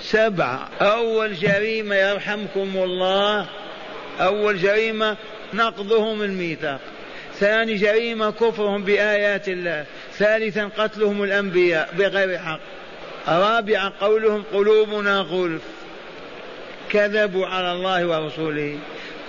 سبعة 0.00 0.68
أول 0.80 1.34
جريمة 1.34 1.96
يرحمكم 1.96 2.70
الله 2.76 3.46
أول 4.20 4.58
جريمة 4.58 5.16
نقضهم 5.54 6.22
الميثاق 6.22 6.80
ثاني 7.40 7.74
جريمة 7.74 8.30
كفرهم 8.30 8.82
بآيات 8.84 9.48
الله 9.48 9.84
ثالثا 10.18 10.70
قتلهم 10.78 11.22
الأنبياء 11.24 11.88
بغير 11.98 12.38
حق 12.38 12.60
رابعا 13.28 13.92
قولهم 14.00 14.44
قلوبنا 14.52 15.20
غلف 15.20 15.62
كذبوا 16.90 17.46
على 17.46 17.72
الله 17.72 18.06
ورسوله 18.08 18.76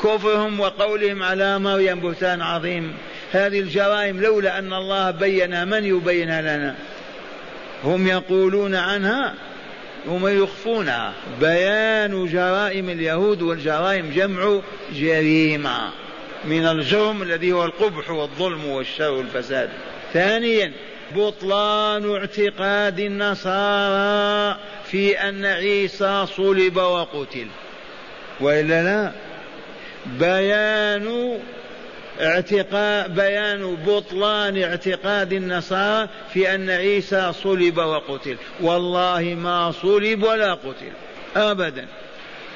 كفرهم 0.04 0.60
وقولهم 0.60 1.24
على 1.24 1.60
مريم 1.60 2.00
بهتان 2.00 2.42
عظيم 2.42 2.94
هذه 3.32 3.60
الجرائم 3.60 4.22
لولا 4.22 4.60
أن 4.60 4.74
الله 4.74 5.12
بين 5.12 5.68
من 5.68 5.84
يبينها 5.86 6.42
لنا 6.42 6.76
هم 7.84 8.08
يقولون 8.08 8.76
عنها 8.76 9.34
هم 10.08 10.44
يخفونها 10.44 11.14
بيان 11.42 12.26
جرائم 12.26 12.90
اليهود 12.90 13.42
والجرائم 13.42 14.12
جمع 14.16 14.60
جريمة 14.96 15.90
من 16.46 16.66
الجرم 16.66 17.22
الذي 17.24 17.52
هو 17.52 17.66
القبح 17.66 18.10
والظلم 18.12 18.66
والشر 18.66 19.12
والفساد 19.12 19.70
ثانيا 20.14 20.72
بطلان 21.16 22.16
اعتقاد 22.16 23.00
النصارى 23.00 24.58
في 24.92 25.20
أن 25.30 25.46
عيسى 25.46 26.26
صلب 26.38 26.78
وقتل 26.78 27.48
وإلا 28.40 28.84
لا 28.84 29.12
بيان 30.06 31.38
اعتقاد 32.22 33.16
بيان 33.16 33.76
بطلان 33.88 34.64
اعتقاد 34.64 35.34
النصارى 35.34 36.10
في 36.34 36.56
ان 36.56 36.70
عيسى 36.70 37.34
صلب 37.44 37.78
وقتل 37.78 38.38
والله 38.62 39.22
ما 39.40 39.72
صلب 39.72 40.24
ولا 40.24 40.54
قتل 40.54 40.92
ابدا 41.36 41.86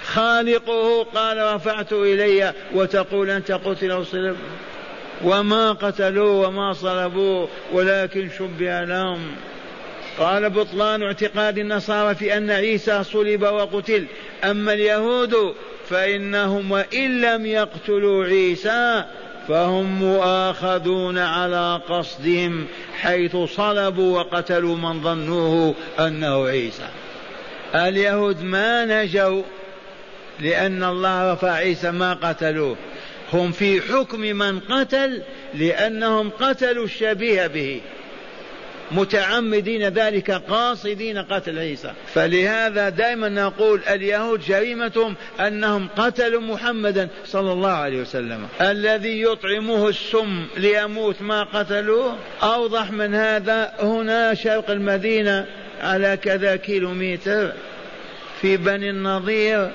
خالقه 0.06 1.04
قال 1.04 1.56
رفعت 1.56 1.94
الي 1.94 2.54
وتقول 2.76 3.30
انت 3.30 3.52
قتل 3.52 3.92
او 3.92 4.04
صلب 4.04 4.36
وما 5.24 5.72
قتلوه 5.72 6.48
وما 6.48 6.74
صلبوه 6.74 7.50
ولكن 7.74 8.30
شبه 8.40 8.84
لهم 8.84 9.20
قال 10.18 10.50
بطلان 10.50 11.04
اعتقاد 11.04 11.58
النصارى 11.58 12.16
في 12.16 12.38
ان 12.38 12.52
عيسى 12.52 13.04
صلب 13.04 13.42
وقتل 13.44 14.06
اما 14.44 14.74
اليهود 14.74 15.36
فإنهم 15.90 16.72
وإن 16.72 17.22
لم 17.22 17.46
يقتلوا 17.46 18.26
عيسى 18.26 19.04
فهم 19.48 19.84
مؤاخذون 19.86 21.18
على 21.18 21.82
قصدهم 21.90 22.66
حيث 23.02 23.38
صلبوا 23.38 24.18
وقتلوا 24.20 24.76
من 24.76 25.02
ظنوه 25.04 25.74
أنه 26.00 26.46
عيسى 26.48 26.90
اليهود 27.76 28.44
ما 28.44 28.86
نجوا 28.86 29.42
لأن 30.40 30.84
الله 30.84 31.34
رفع 31.34 31.52
عيسى 31.52 31.92
ما 31.92 32.14
قتلوه 32.14 32.76
هم 33.34 33.52
في 33.52 33.82
حكم 33.82 34.20
من 34.20 34.60
قتل 34.60 35.22
لأنهم 35.54 36.30
قتلوا 36.30 36.86
الشبيه 36.86 37.48
به 37.48 37.82
متعمدين 38.92 39.88
ذلك 39.88 40.32
قاصدين 40.32 41.18
قتل 41.18 41.60
عيسى 41.60 41.92
فلهذا 42.14 42.90
دائما 42.90 43.30
نقول 43.30 43.82
اليهود 43.90 44.40
جريمتهم 44.46 45.16
أنهم 45.40 45.88
قتلوا 45.98 46.42
محمدا 46.42 47.10
صلى 47.26 47.52
الله 47.54 47.70
عليه 47.72 48.02
وسلم 48.02 48.48
الذي 48.62 49.22
يطعمه 49.22 49.90
السم 49.90 50.46
ليموت 50.58 51.22
ما 51.22 51.44
قتلوه 51.44 52.16
أوضح 52.44 52.92
من 52.92 53.16
هذا 53.16 53.74
هنا 53.80 54.34
شرق 54.34 54.72
المدينة 54.72 55.46
على 55.82 56.18
كذا 56.18 56.56
كيلو 56.56 56.94
متر 56.94 57.52
في 58.42 58.58
بني 58.58 58.90
النظير 58.90 59.72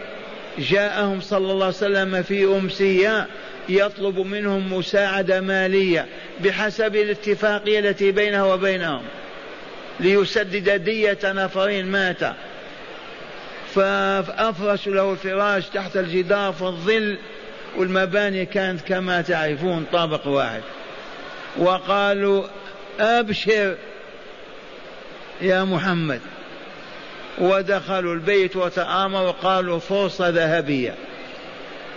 جاءهم 0.58 1.20
صلى 1.20 1.52
الله 1.52 1.64
عليه 1.66 1.76
وسلم 1.76 2.22
في 2.22 2.44
أمسية 2.44 3.26
يطلب 3.68 4.18
منهم 4.18 4.72
مساعدة 4.72 5.40
مالية 5.40 6.06
بحسب 6.44 6.96
الاتفاقية 6.96 7.78
التي 7.78 8.10
بينه 8.12 8.52
وبينهم 8.52 9.02
ليسدد 10.00 10.84
دية 10.84 11.18
نفرين 11.24 11.86
مات 11.86 12.20
فأفرشوا 13.74 14.92
له 14.94 15.12
الفراش 15.12 15.66
تحت 15.68 15.96
الجدار 15.96 16.52
في 16.52 16.62
الظل 16.62 17.18
والمباني 17.76 18.46
كانت 18.46 18.80
كما 18.80 19.22
تعرفون 19.22 19.86
طابق 19.92 20.26
واحد 20.26 20.62
وقالوا 21.56 22.44
أبشر 23.00 23.76
يا 25.42 25.64
محمد 25.64 26.20
ودخلوا 27.38 28.14
البيت 28.14 28.56
وتآمروا 28.56 29.28
وقالوا 29.28 29.78
فرصة 29.78 30.28
ذهبية 30.28 30.94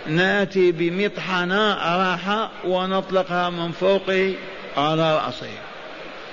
ناتي 0.08 0.72
بمطحنة 0.72 1.74
راحة 1.74 2.50
ونطلقها 2.64 3.50
من 3.50 3.70
فوقه 3.72 4.34
على 4.76 5.16
رأسه 5.16 5.50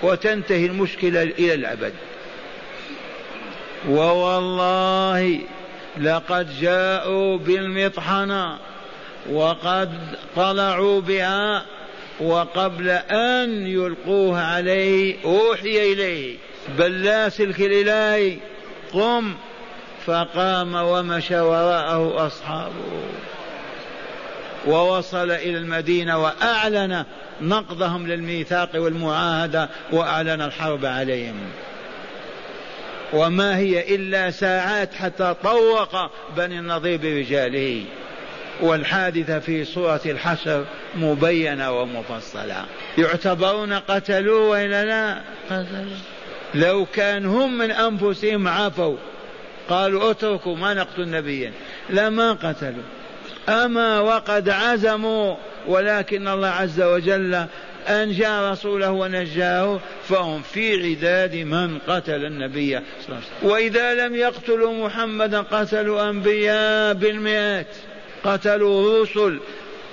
وتنتهي 0.04 0.66
المشكلة 0.66 1.24
إلى 1.24 1.54
الأبد 1.54 1.94
ووالله 3.90 5.40
لقد 6.02 6.60
جاءوا 6.62 7.38
بالمطحنة 7.38 8.58
وقد 9.32 9.92
طلعوا 10.36 11.02
بها 11.02 11.66
وقبل 12.20 12.90
أن 13.12 13.68
يلقوها 13.68 14.46
عليه 14.46 15.16
أوحي 15.26 15.94
إليه 15.94 16.38
بل 16.80 17.04
لا 17.04 17.30
سلك 17.30 18.40
قم 18.94 19.34
فقام 20.06 20.76
ومشى 20.76 21.40
وراءه 21.40 22.28
أصحابه 22.28 22.72
ووصل 24.68 25.32
إلى 25.32 25.58
المدينة 25.58 26.24
وأعلن 26.24 27.06
نقضهم 27.42 28.08
للميثاق 28.08 28.70
والمعاهدة 28.76 29.70
وأعلن 29.92 30.42
الحرب 30.42 30.86
عليهم 30.86 31.36
وما 33.14 33.58
هي 33.58 33.96
إلا 33.96 34.32
ساعات 34.32 34.94
حتى 34.94 35.36
طوق 35.44 35.90
بني 36.38 36.60
النضير 36.60 36.98
برجاله 36.98 37.84
والحادثة 38.62 39.40
في 39.40 39.66
سورة 39.66 40.02
الحشر 40.06 40.66
مبينة 40.96 41.72
ومفصلة 41.72 42.66
يعتبرون 42.98 43.74
قتلوا 43.74 44.52
وإلا 44.52 44.86
لا 44.86 45.22
لو 46.56 46.86
كان 46.86 47.26
هم 47.26 47.58
من 47.58 47.72
أنفسهم 47.72 48.48
عفوا 48.48 48.98
قالوا 49.70 50.12
اتركوا 50.12 50.56
ما 50.56 50.74
نقتل 50.74 51.10
نبيا 51.10 51.52
لما 51.90 52.32
قتلوا 52.32 52.84
أما 53.50 54.00
وقد 54.00 54.50
عزموا 54.50 55.36
ولكن 55.68 56.28
الله 56.28 56.48
عز 56.48 56.82
وجل 56.82 57.46
أنجى 57.88 58.28
رسوله 58.28 58.92
ونجاه 58.92 59.80
فهم 60.10 60.42
في 60.42 60.90
عداد 60.90 61.36
من 61.36 61.78
قتل 61.88 62.26
النبي 62.26 62.80
وإذا 63.44 63.94
لم 63.96 64.16
يقتلوا 64.16 64.88
محمدا 64.88 65.42
قتلوا 65.42 66.10
أنبياء 66.10 66.94
بالمئات 66.94 67.68
قتلوا 68.24 69.04
رسل 69.04 69.40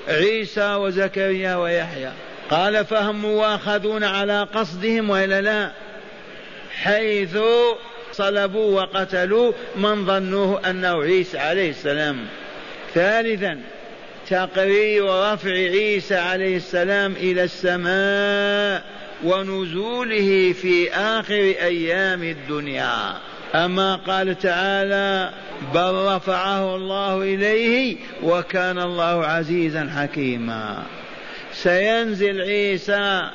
عيسى 0.09 0.75
وزكريا 0.75 1.55
ويحيى 1.57 2.11
قال 2.51 2.85
فهم 2.85 3.25
واخذون 3.25 4.05
على 4.05 4.49
قصدهم 4.55 5.11
والا 5.11 5.41
لا 5.41 5.71
حيث 6.83 7.39
صلبوا 8.13 8.81
وقتلوا 8.81 9.53
من 9.77 10.07
ظنوه 10.07 10.71
انه 10.71 11.03
عيسى 11.03 11.39
عليه 11.39 11.71
السلام 11.71 12.17
ثالثا 12.95 13.59
تقرير 14.29 15.05
رفع 15.05 15.51
عيسى 15.51 16.17
عليه 16.17 16.57
السلام 16.57 17.13
الى 17.13 17.45
السماء 17.45 18.83
ونزوله 19.25 20.53
في 20.53 20.93
اخر 20.95 21.35
ايام 21.41 22.23
الدنيا 22.23 23.15
اما 23.55 23.97
قال 23.97 24.39
تعالى 24.39 25.31
بل 25.75 25.93
رفعه 25.95 26.77
الله 26.77 27.17
اليه 27.23 27.97
وكان 28.23 28.79
الله 28.79 29.27
عزيزا 29.27 29.91
حكيما 29.99 30.83
سينزل 31.53 32.41
عيسى 32.41 33.31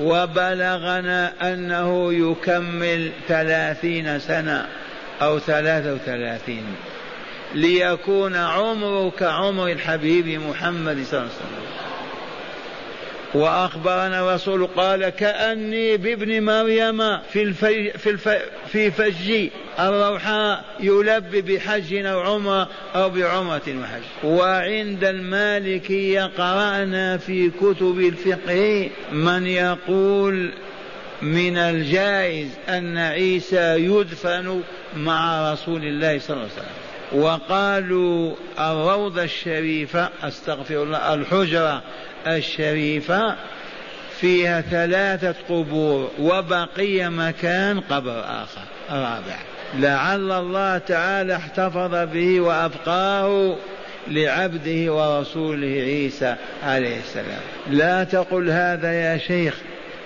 وبلغنا 0.00 1.32
انه 1.42 2.12
يكمل 2.14 3.10
ثلاثين 3.28 4.18
سنه 4.18 4.66
او 5.22 5.38
ثلاثه 5.38 5.94
وثلاثين 5.94 6.64
ليكون 7.54 8.36
عمرك 8.36 9.22
عمر 9.22 9.68
الحبيب 9.72 10.26
محمد 10.50 10.96
صلى 10.96 11.02
الله 11.02 11.18
عليه 11.18 11.28
وسلم 11.30 11.78
وأخبرنا 13.34 14.34
رسول 14.34 14.66
قال 14.66 15.08
كأني 15.08 15.96
بابن 15.96 16.42
مريم 16.44 17.18
في 17.18 17.42
الفج 17.42 17.90
في 17.96 18.10
الفي 18.10 18.38
في 18.72 18.90
فج 18.90 19.48
الروحاء 19.78 20.64
يلبي 20.80 21.42
بحج 21.42 21.94
أو 21.94 22.20
عمرة 22.20 22.68
أو 22.94 23.10
بعمرة 23.10 23.62
وحج 23.68 24.02
وعند 24.24 25.04
المالكية 25.04 26.30
قرأنا 26.38 27.16
في 27.16 27.50
كتب 27.50 27.98
الفقه 28.00 28.90
من 29.12 29.46
يقول 29.46 30.52
من 31.22 31.56
الجائز 31.56 32.48
أن 32.68 32.98
عيسى 32.98 33.74
يدفن 33.78 34.62
مع 34.96 35.52
رسول 35.52 35.84
الله 35.84 36.18
صلى 36.18 36.34
الله 36.36 36.44
عليه 36.46 36.54
وسلم 36.62 36.87
وقالوا 37.12 38.34
الروضة 38.58 39.22
الشريفة 39.22 40.08
أستغفر 40.22 40.82
الله 40.82 41.14
الحجرة 41.14 41.82
الشريفة 42.26 43.36
فيها 44.20 44.60
ثلاثة 44.60 45.34
قبور 45.48 46.10
وبقي 46.20 47.10
مكان 47.10 47.80
قبر 47.80 48.20
آخر 48.26 48.62
رابع 48.90 49.36
لعل 49.78 50.32
الله 50.32 50.78
تعالى 50.78 51.36
احتفظ 51.36 51.94
به 52.12 52.40
وأبقاه 52.40 53.56
لعبده 54.08 54.92
ورسوله 54.92 55.66
عيسى 55.66 56.36
عليه 56.64 56.98
السلام 56.98 57.40
لا 57.70 58.04
تقل 58.04 58.50
هذا 58.50 58.92
يا 58.92 59.18
شيخ 59.18 59.54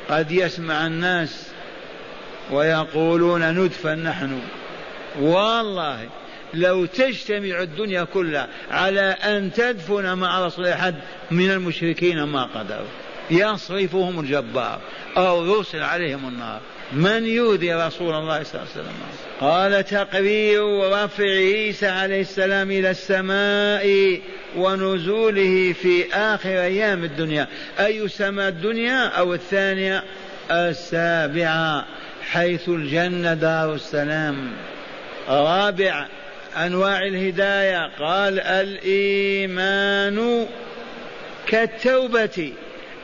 قد 0.08 0.30
يسمع 0.32 0.86
الناس 0.86 1.46
ويقولون 2.50 3.42
ندفن 3.64 3.98
نحن 4.04 4.38
والله 5.20 6.00
لو 6.54 6.84
تجتمع 6.86 7.62
الدنيا 7.62 8.04
كلها 8.04 8.48
على 8.70 9.00
أن 9.00 9.52
تدفن 9.52 10.12
مع 10.14 10.46
رسول 10.46 10.66
أحد 10.66 10.94
من 11.30 11.50
المشركين 11.50 12.22
ما 12.22 12.44
قدروا 12.44 12.86
يصرفهم 13.30 14.20
الجبار 14.20 14.78
أو 15.16 15.46
يرسل 15.46 15.82
عليهم 15.82 16.28
النار 16.28 16.60
من 16.92 17.26
يؤذي 17.26 17.74
رسول 17.74 18.14
الله 18.14 18.42
صلى 18.42 18.60
الله 18.60 18.72
عليه 18.74 18.82
وسلم 18.84 18.96
قال 19.40 19.84
تقرير 19.84 20.90
رفع 21.04 21.24
عيسى 21.24 21.86
عليه 21.86 22.20
السلام 22.20 22.70
إلى 22.70 22.90
السماء 22.90 24.18
ونزوله 24.56 25.72
في 25.82 26.14
آخر 26.14 26.48
أيام 26.50 27.04
الدنيا 27.04 27.46
أي 27.80 28.08
سماء 28.08 28.48
الدنيا 28.48 29.06
أو 29.06 29.34
الثانية 29.34 30.04
السابعة 30.50 31.84
حيث 32.30 32.68
الجنة 32.68 33.34
دار 33.34 33.74
السلام 33.74 34.50
رابع 35.28 36.06
انواع 36.56 37.02
الهدايه 37.06 37.90
قال 37.98 38.40
الايمان 38.40 40.46
كالتوبه 41.46 42.52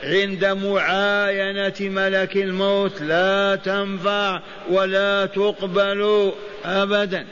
عند 0.03 0.45
معاينه 0.45 1.73
ملك 1.79 2.35
الموت 2.35 3.01
لا 3.01 3.55
تنفع 3.63 4.39
ولا 4.69 5.25
تقبل 5.25 6.31
ابدا 6.65 7.25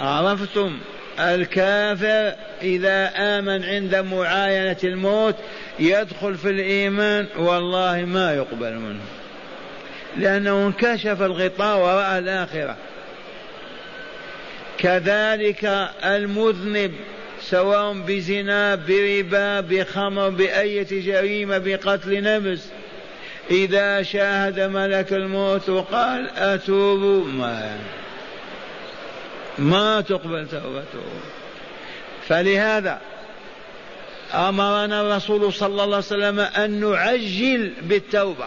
عرفتم 0.00 0.76
الكافر 1.18 2.32
إذا 2.62 3.12
آمن 3.16 3.64
عند 3.64 3.94
معاينة 3.96 4.76
الموت 4.84 5.34
يدخل 5.78 6.34
في 6.34 6.50
الإيمان 6.50 7.26
والله 7.38 7.96
ما 8.04 8.34
يقبل 8.34 8.72
منه 8.74 9.02
لأنه 10.16 10.66
انكشف 10.66 11.22
الغطاء 11.22 11.78
ورأى 11.78 12.18
الآخرة 12.18 12.76
كذلك 14.78 15.64
المذنب 16.04 16.92
سواء 17.42 17.92
بزنا 18.06 18.74
بربا 18.74 19.60
بخمر 19.60 20.28
بأية 20.28 20.86
جريمة 21.06 21.58
بقتل 21.58 22.22
نفس 22.22 22.68
إذا 23.50 24.02
شاهد 24.02 24.60
ملك 24.60 25.12
الموت 25.12 25.68
وقال 25.68 26.30
أتوب 26.36 27.26
ما 27.26 27.78
ما 29.58 30.00
تقبل 30.00 30.46
توبته 30.48 31.06
فلهذا 32.28 32.98
أمرنا 34.34 35.00
الرسول 35.00 35.52
صلى 35.52 35.68
الله 35.84 35.84
عليه 35.84 35.96
وسلم 35.96 36.40
أن 36.40 36.70
نعجل 36.80 37.72
بالتوبة 37.82 38.46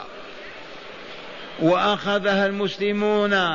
وأخذها 1.60 2.46
المسلمون 2.46 3.54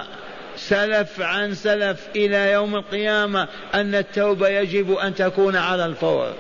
سلف 0.57 1.21
عن 1.21 1.55
سلف 1.55 2.01
إلى 2.17 2.53
يوم 2.53 2.75
القيامة 2.77 3.49
أن 3.75 3.95
التوبة 3.95 4.49
يجب 4.49 4.93
أن 4.97 5.15
تكون 5.15 5.57
على 5.57 5.87
الفور 5.87 6.33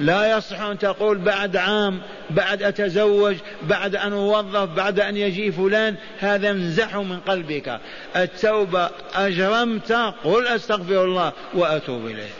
لا 0.00 0.38
يصح 0.38 0.60
أن 0.60 0.78
تقول 0.78 1.18
بعد 1.18 1.56
عام 1.56 2.00
بعد 2.30 2.62
أتزوج 2.62 3.36
بعد 3.62 3.96
أن 3.96 4.12
أوظف 4.12 4.56
بعد 4.68 5.00
أن 5.00 5.16
يجي 5.16 5.52
فلان 5.52 5.94
هذا 6.18 6.50
انزح 6.50 6.96
من 6.96 7.18
قلبك 7.20 7.78
التوبة 8.16 8.90
أجرمت 9.14 9.92
قل 10.24 10.46
أستغفر 10.46 11.04
الله 11.04 11.32
وأتوب 11.54 12.06
إليه 12.06 12.30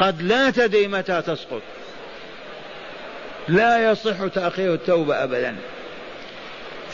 قد 0.00 0.22
لا 0.22 0.50
تدري 0.50 0.88
متى 0.88 1.22
تسقط 1.22 1.62
لا 3.48 3.90
يصح 3.90 4.26
تأخير 4.34 4.74
التوبة 4.74 5.24
أبدا 5.24 5.56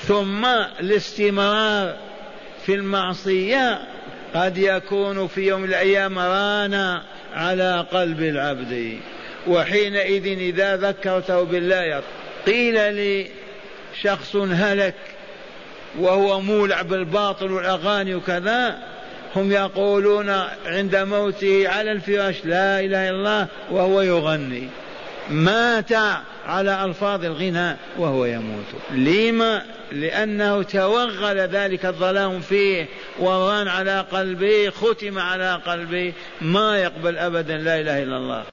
ثم 0.02 0.44
الاستمرار 0.80 1.96
في 2.68 2.74
المعصية 2.74 3.78
قد 4.34 4.58
يكون 4.58 5.26
في 5.26 5.46
يوم 5.46 5.64
الأيام 5.64 6.18
رانا 6.18 7.02
على 7.34 7.86
قلب 7.92 8.22
العبد 8.22 8.98
وحينئذ 9.46 10.26
إذا 10.38 10.76
ذكرته 10.76 11.42
بالله 11.42 12.02
قيل 12.46 12.94
لي 12.94 13.26
شخص 14.02 14.36
هلك 14.36 14.94
وهو 15.98 16.40
مولع 16.40 16.82
بالباطل 16.82 17.52
والأغاني 17.52 18.14
وكذا 18.14 18.78
هم 19.36 19.52
يقولون 19.52 20.28
عند 20.66 20.96
موته 20.96 21.68
على 21.68 21.92
الفراش 21.92 22.34
لا 22.44 22.80
إله 22.80 23.08
إلا 23.08 23.10
الله 23.10 23.46
وهو 23.70 24.00
يغني 24.00 24.68
مات 25.30 25.92
على 26.46 26.84
ألفاظ 26.84 27.24
الغنى 27.24 27.76
وهو 27.98 28.24
يموت 28.24 28.64
لما 28.90 29.62
لأنه 29.92 30.62
توغل 30.62 31.36
ذلك 31.38 31.86
الظلام 31.86 32.40
فيه 32.40 32.86
وران 33.18 33.68
على 33.68 34.06
قلبه 34.12 34.70
ختم 34.70 35.18
على 35.18 35.54
قلبه 35.66 36.12
ما 36.40 36.78
يقبل 36.78 37.18
أبدا 37.18 37.56
لا 37.56 37.80
إله 37.80 38.02
إلا 38.02 38.16
الله 38.16 38.44